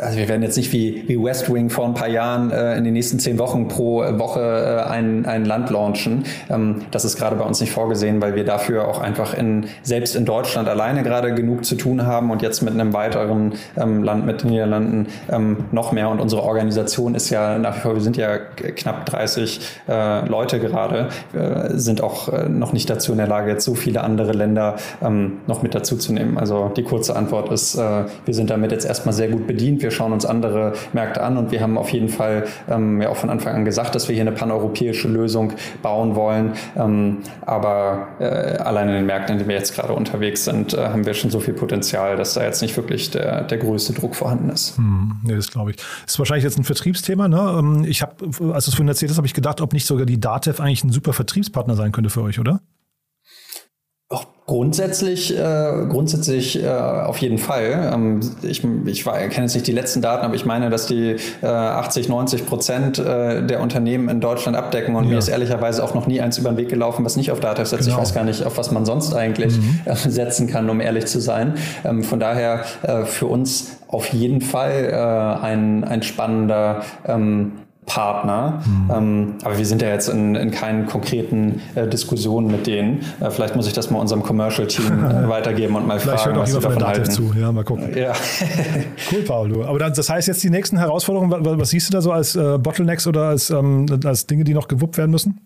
also 0.00 0.18
wir 0.18 0.28
werden 0.28 0.42
jetzt 0.42 0.56
nicht 0.56 0.72
wie, 0.72 1.04
wie 1.08 1.22
West 1.22 1.52
Wing 1.52 1.70
vor 1.70 1.84
ein 1.86 1.94
paar 1.94 2.08
Jahren 2.08 2.50
äh, 2.50 2.76
in 2.76 2.84
den 2.84 2.92
nächsten 2.92 3.18
zehn 3.18 3.38
Wochen 3.38 3.68
pro 3.68 3.96
Woche 4.18 4.40
äh, 4.86 4.90
ein, 4.90 5.26
ein 5.26 5.44
Land 5.44 5.70
launchen. 5.70 6.24
Ähm, 6.48 6.82
das 6.90 7.04
ist 7.04 7.16
gerade 7.16 7.36
bei 7.36 7.44
uns 7.44 7.60
nicht 7.60 7.72
vorgesehen, 7.72 8.22
weil 8.22 8.34
wir 8.34 8.44
dafür 8.44 8.88
auch 8.88 9.00
einfach 9.00 9.34
in, 9.34 9.66
selbst 9.82 10.16
in 10.16 10.24
Deutschland 10.24 10.68
alleine 10.68 11.02
gerade 11.02 11.34
genug 11.34 11.64
zu 11.64 11.74
tun 11.74 12.06
haben 12.06 12.30
und 12.30 12.42
jetzt 12.42 12.62
mit 12.62 12.74
einem 12.74 12.92
weiteren 12.92 13.54
ähm, 13.76 14.02
Land, 14.02 14.26
mit 14.26 14.42
den 14.42 14.50
Niederlanden 14.50 15.08
ähm, 15.30 15.64
noch 15.72 15.92
mehr. 15.92 16.08
Und 16.08 16.20
unsere 16.20 16.42
Organisation 16.42 17.14
ist 17.14 17.30
ja 17.30 17.58
nach 17.58 17.76
wie 17.76 17.80
vor, 17.80 17.94
wir 17.94 18.02
sind 18.02 18.16
ja 18.16 18.38
knapp 18.38 19.06
30 19.06 19.60
äh, 19.88 20.26
Leute 20.26 20.60
gerade, 20.60 21.08
äh, 21.34 21.76
sind 21.76 22.00
auch 22.02 22.28
äh, 22.28 22.48
noch 22.48 22.72
nicht 22.72 22.88
dazu 22.88 23.12
in 23.12 23.18
der 23.18 23.26
Lage, 23.26 23.50
jetzt 23.50 23.64
so 23.64 23.74
viele 23.74 24.02
andere 24.02 24.32
Länder 24.32 24.76
ähm, 25.02 25.38
noch 25.46 25.62
mit 25.62 25.74
dazu 25.74 25.96
zu 25.96 26.12
nehmen. 26.12 26.38
Also 26.38 26.70
die 26.76 26.84
kurze 26.84 27.16
Antwort 27.16 27.50
ist, 27.50 27.74
äh, 27.76 27.95
wir 28.24 28.34
sind 28.34 28.50
damit 28.50 28.72
jetzt 28.72 28.84
erstmal 28.84 29.12
sehr 29.12 29.28
gut 29.28 29.46
bedient. 29.46 29.82
Wir 29.82 29.90
schauen 29.90 30.12
uns 30.12 30.26
andere 30.26 30.72
Märkte 30.92 31.22
an 31.22 31.36
und 31.36 31.50
wir 31.50 31.60
haben 31.60 31.78
auf 31.78 31.90
jeden 31.90 32.08
Fall 32.08 32.44
ähm, 32.68 33.00
ja 33.00 33.08
auch 33.08 33.16
von 33.16 33.30
Anfang 33.30 33.54
an 33.54 33.64
gesagt, 33.64 33.94
dass 33.94 34.08
wir 34.08 34.14
hier 34.14 34.22
eine 34.22 34.32
paneuropäische 34.32 35.08
Lösung 35.08 35.52
bauen 35.82 36.14
wollen. 36.14 36.52
Ähm, 36.76 37.18
aber 37.44 38.08
äh, 38.18 38.24
allein 38.58 38.88
in 38.88 38.94
den 38.94 39.06
Märkten, 39.06 39.34
in 39.34 39.38
denen 39.38 39.48
wir 39.48 39.56
jetzt 39.56 39.74
gerade 39.74 39.92
unterwegs 39.92 40.44
sind, 40.44 40.74
äh, 40.74 40.88
haben 40.88 41.06
wir 41.06 41.14
schon 41.14 41.30
so 41.30 41.40
viel 41.40 41.54
Potenzial, 41.54 42.16
dass 42.16 42.34
da 42.34 42.42
jetzt 42.42 42.62
nicht 42.62 42.76
wirklich 42.76 43.10
der, 43.10 43.42
der 43.42 43.58
größte 43.58 43.92
Druck 43.92 44.14
vorhanden 44.14 44.50
ist. 44.50 44.76
Hm, 44.76 45.20
nee, 45.24 45.34
das 45.34 45.50
glaube 45.50 45.70
ich. 45.70 45.76
Das 45.76 46.14
ist 46.14 46.18
wahrscheinlich 46.18 46.44
jetzt 46.44 46.58
ein 46.58 46.64
Vertriebsthema. 46.64 47.28
Ne? 47.28 47.56
Ähm, 47.58 47.84
ich 47.84 48.02
habe, 48.02 48.14
als 48.52 48.64
du 48.64 48.70
es 48.70 48.74
vorhin 48.74 48.88
erzählt 48.88 49.10
hast, 49.10 49.16
habe 49.16 49.26
ich 49.26 49.34
gedacht, 49.34 49.60
ob 49.60 49.72
nicht 49.72 49.86
sogar 49.86 50.06
die 50.06 50.20
Datev 50.20 50.60
eigentlich 50.62 50.84
ein 50.84 50.90
super 50.90 51.12
Vertriebspartner 51.12 51.74
sein 51.74 51.92
könnte 51.92 52.10
für 52.10 52.22
euch, 52.22 52.38
oder? 52.38 52.60
Grundsätzlich, 54.46 55.36
äh, 55.36 55.86
grundsätzlich 55.88 56.62
äh, 56.62 56.68
auf 56.68 57.18
jeden 57.18 57.38
Fall. 57.38 57.90
Ähm, 57.92 58.20
ich 58.42 58.62
ich 58.62 59.04
kenne 59.04 59.30
jetzt 59.38 59.54
nicht 59.54 59.66
die 59.66 59.72
letzten 59.72 60.00
Daten, 60.00 60.24
aber 60.24 60.36
ich 60.36 60.44
meine, 60.44 60.70
dass 60.70 60.86
die 60.86 61.16
äh, 61.42 61.46
80, 61.46 62.08
90 62.08 62.46
Prozent 62.46 62.98
äh, 63.00 63.44
der 63.44 63.60
Unternehmen 63.60 64.08
in 64.08 64.20
Deutschland 64.20 64.56
abdecken 64.56 64.94
und 64.94 65.04
ja. 65.04 65.10
mir 65.10 65.18
ist 65.18 65.26
ehrlicherweise 65.26 65.82
auch 65.82 65.94
noch 65.94 66.06
nie 66.06 66.20
eins 66.20 66.38
über 66.38 66.50
den 66.50 66.58
Weg 66.58 66.68
gelaufen, 66.68 67.04
was 67.04 67.16
nicht 67.16 67.32
auf 67.32 67.40
Datev 67.40 67.68
setzt. 67.68 67.86
Genau. 67.86 67.96
Ich 67.96 68.02
weiß 68.02 68.14
gar 68.14 68.22
nicht, 68.22 68.44
auf 68.44 68.56
was 68.56 68.70
man 68.70 68.86
sonst 68.86 69.14
eigentlich 69.14 69.56
mhm. 69.58 69.80
äh, 69.84 69.96
setzen 69.96 70.46
kann, 70.46 70.70
um 70.70 70.80
ehrlich 70.80 71.06
zu 71.06 71.20
sein. 71.20 71.54
Ähm, 71.84 72.04
von 72.04 72.20
daher 72.20 72.62
äh, 72.82 73.04
für 73.04 73.26
uns 73.26 73.78
auf 73.88 74.12
jeden 74.12 74.42
Fall 74.42 74.90
äh, 74.92 75.44
ein, 75.44 75.82
ein 75.82 76.04
spannender 76.04 76.82
ähm, 77.04 77.65
Partner. 77.86 78.62
Mhm. 78.66 78.90
Ähm, 78.94 79.34
aber 79.44 79.56
wir 79.56 79.64
sind 79.64 79.80
ja 79.80 79.88
jetzt 79.88 80.08
in, 80.08 80.34
in 80.34 80.50
keinen 80.50 80.86
konkreten 80.86 81.62
äh, 81.76 81.86
Diskussionen 81.86 82.48
mit 82.50 82.66
denen. 82.66 83.02
Äh, 83.20 83.30
vielleicht 83.30 83.54
muss 83.54 83.66
ich 83.66 83.72
das 83.72 83.90
mal 83.90 84.00
unserem 84.00 84.22
Commercial-Team 84.22 85.04
äh, 85.04 85.28
weitergeben 85.28 85.76
und 85.76 85.86
mal 85.86 86.00
vielleicht 86.00 86.24
fragen, 86.24 86.38
was 86.38 86.52
sie 86.52 86.60
davon 86.60 86.84
halten. 86.84 87.10
Zu. 87.10 87.32
Ja, 87.38 87.52
mal 87.52 87.64
gucken. 87.64 87.96
Ja. 87.96 88.12
cool, 89.12 89.22
Paulo. 89.22 89.64
Aber 89.64 89.78
das 89.78 90.10
heißt 90.10 90.26
jetzt 90.28 90.42
die 90.42 90.50
nächsten 90.50 90.78
Herausforderungen, 90.78 91.30
was, 91.30 91.58
was 91.58 91.70
siehst 91.70 91.88
du 91.88 91.92
da 91.92 92.02
so 92.02 92.10
als 92.10 92.34
äh, 92.34 92.58
Bottlenecks 92.58 93.06
oder 93.06 93.28
als, 93.28 93.50
ähm, 93.50 93.86
als 94.04 94.26
Dinge, 94.26 94.44
die 94.44 94.52
noch 94.52 94.68
gewuppt 94.68 94.98
werden 94.98 95.12
müssen? 95.12 95.40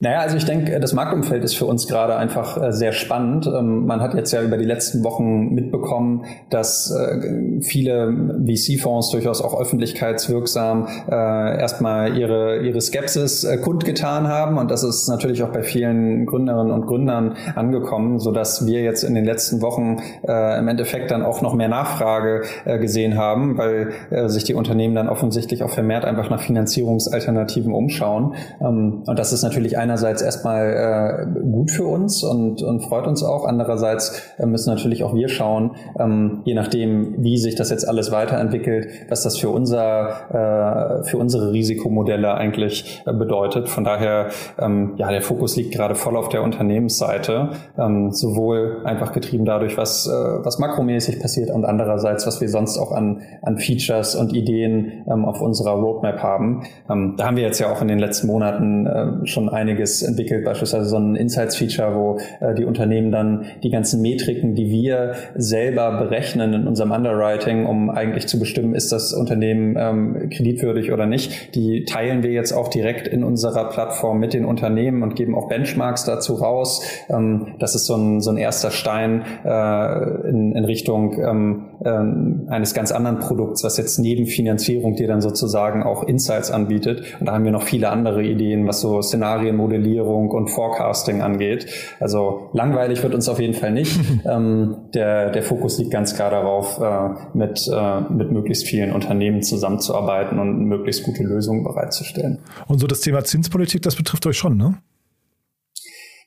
Naja, 0.00 0.20
also 0.20 0.36
ich 0.36 0.44
denke, 0.44 0.78
das 0.78 0.92
Marktumfeld 0.92 1.42
ist 1.42 1.56
für 1.56 1.66
uns 1.66 1.88
gerade 1.88 2.14
einfach 2.14 2.56
äh, 2.62 2.72
sehr 2.72 2.92
spannend. 2.92 3.48
Ähm, 3.48 3.84
man 3.84 4.00
hat 4.00 4.14
jetzt 4.14 4.30
ja 4.30 4.40
über 4.42 4.56
die 4.56 4.64
letzten 4.64 5.02
Wochen 5.02 5.52
mitbekommen, 5.54 6.24
dass 6.50 6.92
äh, 6.92 7.60
viele 7.62 8.38
VC-Fonds 8.46 9.10
durchaus 9.10 9.42
auch 9.42 9.60
öffentlichkeitswirksam 9.60 10.86
äh, 11.10 11.58
erstmal 11.58 12.16
ihre, 12.16 12.60
ihre 12.60 12.80
Skepsis 12.80 13.44
kundgetan 13.64 14.28
haben. 14.28 14.56
Und 14.58 14.70
das 14.70 14.84
ist 14.84 15.08
natürlich 15.08 15.42
auch 15.42 15.48
bei 15.50 15.64
vielen 15.64 16.26
Gründerinnen 16.26 16.72
und 16.72 16.86
Gründern 16.86 17.34
angekommen, 17.56 18.20
sodass 18.20 18.66
wir 18.66 18.82
jetzt 18.82 19.02
in 19.02 19.16
den 19.16 19.24
letzten 19.24 19.62
Wochen 19.62 19.96
im 20.22 20.68
Endeffekt 20.68 21.10
dann 21.10 21.24
auch 21.24 21.42
noch 21.42 21.54
mehr 21.54 21.68
Nachfrage 21.68 22.42
gesehen 22.64 23.16
haben, 23.16 23.56
weil 23.58 23.92
sich 24.28 24.44
die 24.44 24.54
Unternehmen 24.54 24.94
dann 24.94 25.08
offensichtlich 25.08 25.62
auch 25.62 25.70
vermehrt 25.70 26.04
einfach 26.04 26.30
nach 26.30 26.40
Finanzierungsalternativen 26.40 27.72
umschauen. 27.72 28.34
Ähm, 28.60 29.02
und 29.06 29.18
das 29.18 29.32
ist 29.32 29.42
natürlich 29.42 29.78
ein 29.78 29.87
einerseits 29.88 30.20
erstmal 30.20 31.26
äh, 31.34 31.40
gut 31.40 31.70
für 31.70 31.86
uns 31.86 32.22
und, 32.22 32.62
und 32.62 32.80
freut 32.80 33.06
uns 33.06 33.22
auch. 33.22 33.46
Andererseits 33.46 34.22
äh, 34.38 34.44
müssen 34.44 34.68
natürlich 34.68 35.02
auch 35.02 35.14
wir 35.14 35.30
schauen, 35.30 35.76
ähm, 35.98 36.42
je 36.44 36.52
nachdem, 36.52 37.14
wie 37.24 37.38
sich 37.38 37.54
das 37.54 37.70
jetzt 37.70 37.88
alles 37.88 38.12
weiterentwickelt, 38.12 38.88
was 39.08 39.22
das 39.22 39.38
für 39.38 39.48
unser, 39.48 41.00
äh, 41.00 41.04
für 41.04 41.16
unsere 41.16 41.52
Risikomodelle 41.52 42.34
eigentlich 42.34 43.02
äh, 43.06 43.14
bedeutet. 43.14 43.70
Von 43.70 43.84
daher, 43.84 44.28
ähm, 44.58 44.92
ja, 44.96 45.10
der 45.10 45.22
Fokus 45.22 45.56
liegt 45.56 45.72
gerade 45.72 45.94
voll 45.94 46.18
auf 46.18 46.28
der 46.28 46.42
Unternehmensseite, 46.42 47.50
ähm, 47.78 48.12
sowohl 48.12 48.82
einfach 48.84 49.12
getrieben 49.12 49.46
dadurch, 49.46 49.78
was, 49.78 50.06
äh, 50.06 50.10
was 50.10 50.58
makromäßig 50.58 51.18
passiert 51.18 51.50
und 51.50 51.64
andererseits, 51.64 52.26
was 52.26 52.42
wir 52.42 52.50
sonst 52.50 52.76
auch 52.76 52.92
an, 52.92 53.22
an 53.40 53.56
Features 53.56 54.14
und 54.16 54.34
Ideen 54.34 55.04
ähm, 55.10 55.24
auf 55.24 55.40
unserer 55.40 55.72
Roadmap 55.72 56.22
haben. 56.22 56.64
Ähm, 56.90 57.14
da 57.16 57.24
haben 57.24 57.36
wir 57.36 57.44
jetzt 57.44 57.58
ja 57.58 57.72
auch 57.72 57.80
in 57.80 57.88
den 57.88 57.98
letzten 57.98 58.26
Monaten 58.26 58.86
äh, 58.86 59.26
schon 59.26 59.48
einige 59.48 59.77
einiges 59.78 60.02
entwickelt, 60.02 60.44
beispielsweise 60.44 60.88
so 60.88 60.96
ein 60.96 61.14
Insights-Feature, 61.14 61.94
wo 61.94 62.18
äh, 62.40 62.54
die 62.54 62.64
Unternehmen 62.64 63.12
dann 63.12 63.46
die 63.62 63.70
ganzen 63.70 64.02
Metriken, 64.02 64.54
die 64.54 64.70
wir 64.70 65.14
selber 65.36 65.98
berechnen 65.98 66.52
in 66.52 66.66
unserem 66.66 66.90
Underwriting, 66.90 67.66
um 67.66 67.90
eigentlich 67.90 68.26
zu 68.26 68.38
bestimmen, 68.38 68.74
ist 68.74 68.92
das 68.92 69.12
Unternehmen 69.12 69.76
ähm, 69.78 70.30
kreditwürdig 70.30 70.92
oder 70.92 71.06
nicht, 71.06 71.54
die 71.54 71.84
teilen 71.84 72.22
wir 72.22 72.32
jetzt 72.32 72.52
auch 72.52 72.68
direkt 72.68 73.06
in 73.06 73.22
unserer 73.24 73.68
Plattform 73.68 74.18
mit 74.18 74.34
den 74.34 74.44
Unternehmen 74.44 75.02
und 75.02 75.14
geben 75.14 75.34
auch 75.34 75.48
Benchmarks 75.48 76.04
dazu 76.04 76.34
raus. 76.34 76.82
Ähm, 77.08 77.54
das 77.58 77.74
ist 77.74 77.86
so 77.86 77.96
ein, 77.96 78.20
so 78.20 78.30
ein 78.30 78.36
erster 78.36 78.70
Stein 78.70 79.22
äh, 79.44 80.28
in, 80.28 80.52
in 80.52 80.64
Richtung 80.64 81.18
ähm, 81.20 81.64
ähm, 81.84 82.46
eines 82.48 82.74
ganz 82.74 82.92
anderen 82.92 83.18
Produkts, 83.18 83.62
was 83.64 83.76
jetzt 83.76 83.98
neben 83.98 84.26
Finanzierung 84.26 84.96
dir 84.96 85.06
dann 85.06 85.20
sozusagen 85.20 85.82
auch 85.82 86.02
Insights 86.02 86.50
anbietet. 86.50 87.02
Und 87.20 87.26
da 87.26 87.32
haben 87.32 87.44
wir 87.44 87.52
noch 87.52 87.62
viele 87.62 87.90
andere 87.90 88.22
Ideen, 88.22 88.66
was 88.66 88.80
so 88.80 89.00
Szenarienmodellierung 89.02 90.30
und 90.30 90.48
Forecasting 90.48 91.22
angeht. 91.22 91.66
Also 92.00 92.50
langweilig 92.52 93.02
wird 93.02 93.14
uns 93.14 93.28
auf 93.28 93.40
jeden 93.40 93.54
Fall 93.54 93.72
nicht. 93.72 93.98
ähm, 94.24 94.76
der, 94.94 95.30
der 95.30 95.42
Fokus 95.42 95.78
liegt 95.78 95.90
ganz 95.90 96.14
klar 96.14 96.30
darauf, 96.30 96.80
äh, 96.80 97.36
mit, 97.36 97.68
äh, 97.72 98.00
mit 98.12 98.32
möglichst 98.32 98.66
vielen 98.66 98.92
Unternehmen 98.92 99.42
zusammenzuarbeiten 99.42 100.38
und 100.38 100.64
möglichst 100.64 101.04
gute 101.04 101.22
Lösungen 101.22 101.64
bereitzustellen. 101.64 102.38
Und 102.66 102.78
so 102.78 102.86
das 102.86 103.00
Thema 103.00 103.24
Zinspolitik, 103.24 103.82
das 103.82 103.96
betrifft 103.96 104.26
euch 104.26 104.36
schon, 104.36 104.56
ne? 104.56 104.78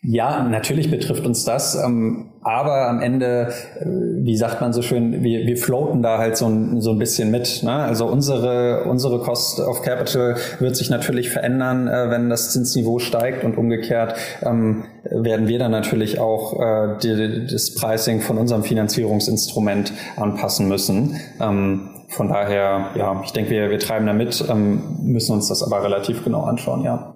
Ja, 0.04 0.44
natürlich 0.44 0.90
betrifft 0.90 1.26
uns 1.28 1.46
das, 1.46 1.76
ähm, 1.76 2.31
aber 2.44 2.88
am 2.88 3.02
Ende, 3.02 3.50
äh, 3.80 3.86
wie 3.86 4.36
sagt 4.36 4.62
man 4.62 4.74
so 4.74 4.82
schön, 4.82 5.24
wir, 5.24 5.46
wir 5.46 5.58
floaten 5.58 6.02
da 6.02 6.18
halt 6.18 6.38
so 6.38 6.48
ein, 6.48 6.82
so 6.82 6.92
ein 6.92 6.98
bisschen 6.98 7.30
mit. 7.30 7.62
Ne? 7.64 7.72
Also 7.72 8.08
unsere, 8.08 8.86
unsere 8.86 9.20
Cost 9.20 9.60
of 9.60 9.84
Capital 9.84 10.36
wird 10.60 10.76
sich 10.76 10.90
natürlich 10.90 11.30
verändern, 11.30 11.88
äh, 11.88 12.10
wenn 12.10 12.30
das 12.30 12.52
Zinsniveau 12.52 13.00
steigt 13.00 13.44
und 13.44 13.58
umgekehrt 13.58 14.16
ähm, 14.42 14.86
werden 15.04 15.48
wir 15.48 15.60
dann 15.60 15.72
natürlich 15.72 16.20
auch 16.20 16.60
äh, 16.60 16.98
die, 17.04 17.48
das 17.52 17.76
Pricing 17.76 18.22
von 18.22 18.38
unserem 18.38 18.64
Finanzierungsinstrument 18.64 19.94
anpassen 20.18 20.68
müssen. 20.68 21.20
Ähm, 21.40 21.90
von 22.08 22.28
daher, 22.28 22.90
ja, 22.96 23.22
ich 23.24 23.32
denke, 23.32 23.52
wir, 23.52 23.70
wir 23.70 23.80
treiben 23.80 24.06
da 24.06 24.14
mit, 24.14 24.44
ähm, 24.50 24.98
müssen 25.02 25.34
uns 25.34 25.48
das 25.48 25.64
aber 25.64 25.84
relativ 25.84 26.24
genau 26.24 26.42
anschauen, 26.42 26.84
ja. 26.84 27.16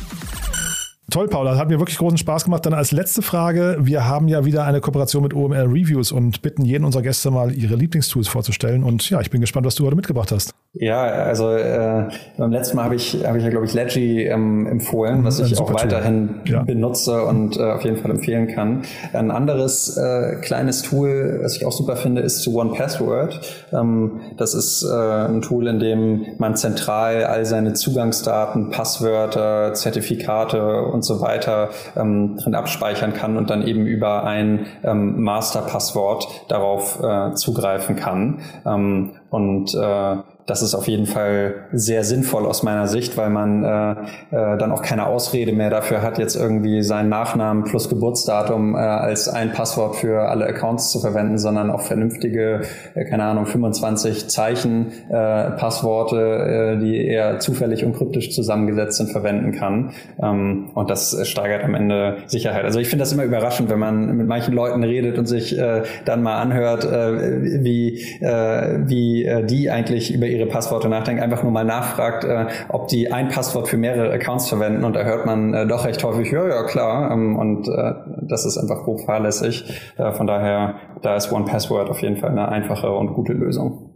Toll, 1.11 1.27
Paula. 1.27 1.57
Hat 1.57 1.67
mir 1.67 1.77
wirklich 1.77 1.97
großen 1.97 2.17
Spaß 2.17 2.45
gemacht. 2.45 2.65
Dann 2.65 2.73
als 2.73 2.93
letzte 2.93 3.21
Frage. 3.21 3.75
Wir 3.81 4.07
haben 4.07 4.29
ja 4.29 4.45
wieder 4.45 4.63
eine 4.63 4.79
Kooperation 4.79 5.21
mit 5.21 5.33
OMR 5.33 5.65
Reviews 5.65 6.13
und 6.13 6.41
bitten 6.41 6.63
jeden 6.63 6.85
unserer 6.85 7.03
Gäste 7.03 7.31
mal 7.31 7.51
ihre 7.51 7.75
Lieblingstools 7.75 8.29
vorzustellen. 8.29 8.81
Und 8.81 9.09
ja, 9.09 9.19
ich 9.19 9.29
bin 9.29 9.41
gespannt, 9.41 9.65
was 9.65 9.75
du 9.75 9.85
heute 9.85 9.97
mitgebracht 9.97 10.31
hast. 10.31 10.53
Ja, 10.73 11.01
also 11.01 11.51
äh, 11.51 12.07
beim 12.37 12.51
letzten 12.51 12.77
Mal 12.77 12.85
habe 12.85 12.95
ich, 12.95 13.25
hab 13.25 13.35
ich 13.35 13.43
ja, 13.43 13.49
glaube 13.49 13.65
ich, 13.65 13.73
Ledgy 13.73 14.23
ähm, 14.23 14.65
empfohlen, 14.67 15.25
was 15.25 15.39
ich 15.41 15.59
auch 15.59 15.73
weiterhin 15.73 16.41
ja. 16.45 16.63
benutze 16.63 17.25
und 17.25 17.57
äh, 17.57 17.71
auf 17.71 17.83
jeden 17.83 17.97
Fall 17.97 18.11
empfehlen 18.11 18.47
kann. 18.47 18.83
Ein 19.11 19.31
anderes 19.31 19.97
äh, 19.97 20.37
kleines 20.41 20.81
Tool, 20.81 21.41
was 21.43 21.57
ich 21.57 21.65
auch 21.65 21.73
super 21.73 21.97
finde, 21.97 22.21
ist 22.21 22.47
One 22.47 22.71
Password. 22.71 23.41
Ähm, 23.73 24.21
das 24.37 24.53
ist 24.53 24.83
äh, 24.83 24.95
ein 24.95 25.41
Tool, 25.41 25.67
in 25.67 25.79
dem 25.79 26.25
man 26.37 26.55
zentral 26.55 27.25
all 27.25 27.43
seine 27.43 27.73
Zugangsdaten, 27.73 28.69
Passwörter, 28.69 29.73
Zertifikate 29.73 30.83
und 30.83 31.00
so 31.03 31.21
weiter 31.21 31.69
ähm, 31.95 32.37
drin 32.37 32.55
abspeichern 32.55 33.13
kann 33.13 33.37
und 33.37 33.49
dann 33.49 33.65
eben 33.65 33.85
über 33.85 34.23
ein 34.23 34.65
ähm, 34.83 35.21
Masterpasswort 35.21 36.27
darauf 36.47 37.01
äh, 37.01 37.33
zugreifen 37.33 37.95
kann. 37.95 38.39
Ähm, 38.65 39.11
und 39.29 39.73
äh, 39.73 40.15
das 40.45 40.61
ist 40.61 40.73
auf 40.73 40.87
jeden 40.87 41.05
Fall 41.05 41.67
sehr 41.71 42.03
sinnvoll 42.03 42.45
aus 42.45 42.63
meiner 42.63 42.87
Sicht, 42.87 43.17
weil 43.17 43.29
man 43.29 43.63
äh, 43.63 43.91
äh, 43.91 44.57
dann 44.57 44.71
auch 44.71 44.81
keine 44.81 45.05
Ausrede 45.05 45.51
mehr 45.51 45.69
dafür 45.69 46.01
hat, 46.01 46.17
jetzt 46.17 46.35
irgendwie 46.35 46.81
seinen 46.81 47.09
Nachnamen 47.09 47.63
plus 47.63 47.89
Geburtsdatum 47.89 48.75
äh, 48.75 48.77
als 48.77 49.27
ein 49.29 49.51
Passwort 49.51 49.95
für 49.95 50.29
alle 50.29 50.45
Accounts 50.45 50.91
zu 50.91 50.99
verwenden, 50.99 51.37
sondern 51.37 51.69
auch 51.69 51.81
vernünftige, 51.81 52.61
äh, 52.95 53.05
keine 53.05 53.23
Ahnung, 53.23 53.45
25 53.45 54.29
Zeichen 54.29 54.91
äh, 55.09 55.51
Passworte, 55.51 56.77
äh, 56.77 56.79
die 56.79 57.05
eher 57.05 57.39
zufällig 57.39 57.85
und 57.85 57.95
kryptisch 57.95 58.31
zusammengesetzt 58.31 58.97
sind, 58.97 59.11
verwenden 59.11 59.51
kann. 59.51 59.91
Ähm, 60.21 60.69
und 60.73 60.89
das 60.89 61.27
steigert 61.27 61.63
am 61.63 61.75
Ende 61.75 62.17
Sicherheit. 62.27 62.65
Also 62.65 62.79
ich 62.79 62.87
finde 62.87 63.03
das 63.03 63.11
immer 63.13 63.23
überraschend, 63.23 63.69
wenn 63.69 63.79
man 63.79 64.17
mit 64.17 64.27
manchen 64.27 64.53
Leuten 64.53 64.83
redet 64.83 65.17
und 65.17 65.27
sich 65.27 65.57
äh, 65.57 65.83
dann 66.05 66.23
mal 66.23 66.41
anhört, 66.41 66.85
äh, 66.85 67.63
wie, 67.63 68.01
äh, 68.21 68.79
wie 68.85 69.25
äh, 69.25 69.45
die 69.45 69.69
eigentlich 69.69 70.13
über 70.13 70.30
ihre 70.31 70.47
Passworte 70.47 70.89
nachdenken, 70.89 71.21
einfach 71.21 71.43
nur 71.43 71.51
mal 71.51 71.65
nachfragt, 71.65 72.23
äh, 72.23 72.47
ob 72.69 72.87
die 72.87 73.11
ein 73.11 73.29
Passwort 73.29 73.67
für 73.67 73.77
mehrere 73.77 74.11
Accounts 74.13 74.49
verwenden 74.49 74.83
und 74.83 74.95
da 74.95 75.03
hört 75.03 75.25
man 75.25 75.53
äh, 75.53 75.67
doch 75.67 75.85
recht 75.85 76.03
häufig, 76.03 76.31
ja, 76.31 76.47
ja, 76.47 76.63
klar. 76.63 77.11
Ähm, 77.11 77.37
und 77.37 77.67
äh, 77.67 77.93
das 78.21 78.45
ist 78.45 78.57
einfach 78.57 78.83
grob 78.83 79.01
fahrlässig. 79.05 79.63
Äh, 79.97 80.11
von 80.13 80.27
daher, 80.27 80.75
da 81.01 81.15
ist 81.15 81.31
One 81.31 81.45
Password 81.45 81.89
auf 81.89 82.01
jeden 82.01 82.17
Fall 82.17 82.31
eine 82.31 82.49
einfache 82.49 82.91
und 82.91 83.13
gute 83.13 83.33
Lösung. 83.33 83.91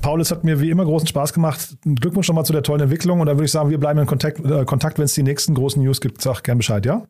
Paul, 0.00 0.20
es 0.20 0.30
hat 0.30 0.44
mir 0.44 0.60
wie 0.60 0.70
immer 0.70 0.84
großen 0.84 1.06
Spaß 1.06 1.32
gemacht. 1.32 1.76
Glückwunsch 1.84 2.28
nochmal 2.28 2.44
zu 2.44 2.52
der 2.52 2.62
tollen 2.62 2.80
Entwicklung 2.82 3.20
und 3.20 3.26
dann 3.26 3.36
würde 3.36 3.46
ich 3.46 3.52
sagen, 3.52 3.70
wir 3.70 3.78
bleiben 3.78 3.98
in 3.98 4.06
Kontakt, 4.06 4.40
äh, 4.44 4.64
Kontakt 4.64 4.98
wenn 4.98 5.04
es 5.04 5.14
die 5.14 5.22
nächsten 5.22 5.54
großen 5.54 5.82
News 5.82 6.00
gibt. 6.00 6.22
Sag 6.22 6.42
gern 6.42 6.58
Bescheid, 6.58 6.84
ja? 6.86 7.02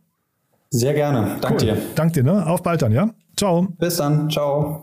Sehr 0.71 0.95
gerne. 0.95 1.37
Danke 1.41 1.65
cool. 1.65 1.75
dir. 1.75 1.83
Danke 1.95 2.15
dir, 2.15 2.25
ne? 2.25 2.47
Auf 2.47 2.63
bald 2.63 2.83
dann, 2.83 2.93
ja? 2.93 3.11
Ciao. 3.37 3.67
Bis 3.79 3.97
dann. 3.97 4.31
Ciao. 4.31 4.83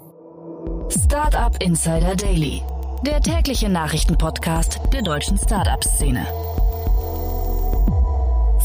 Startup 0.89 1.55
Insider 1.61 2.15
Daily, 2.15 2.61
der 3.05 3.21
tägliche 3.21 3.69
Nachrichtenpodcast 3.69 4.79
der 4.93 5.01
deutschen 5.01 5.37
Startup-Szene. 5.37 6.25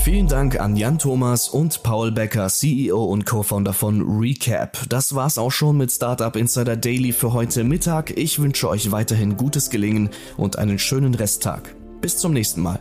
Vielen 0.02 0.26
Dank 0.26 0.58
an 0.58 0.74
Jan 0.74 0.98
Thomas 0.98 1.48
und 1.48 1.84
Paul 1.84 2.10
Becker, 2.10 2.48
CEO 2.48 3.04
und 3.04 3.24
Co-Founder 3.24 3.72
von 3.72 4.02
Recap. 4.18 4.76
Das 4.88 5.14
war's 5.14 5.38
auch 5.38 5.52
schon 5.52 5.76
mit 5.76 5.92
Startup 5.92 6.34
Insider 6.34 6.76
Daily 6.76 7.12
für 7.12 7.32
heute 7.32 7.62
Mittag. 7.62 8.10
Ich 8.18 8.40
wünsche 8.40 8.68
euch 8.68 8.90
weiterhin 8.90 9.36
gutes 9.36 9.70
Gelingen 9.70 10.10
und 10.36 10.58
einen 10.58 10.80
schönen 10.80 11.14
Resttag. 11.14 11.76
Bis 12.00 12.16
zum 12.16 12.32
nächsten 12.32 12.62
Mal. 12.62 12.80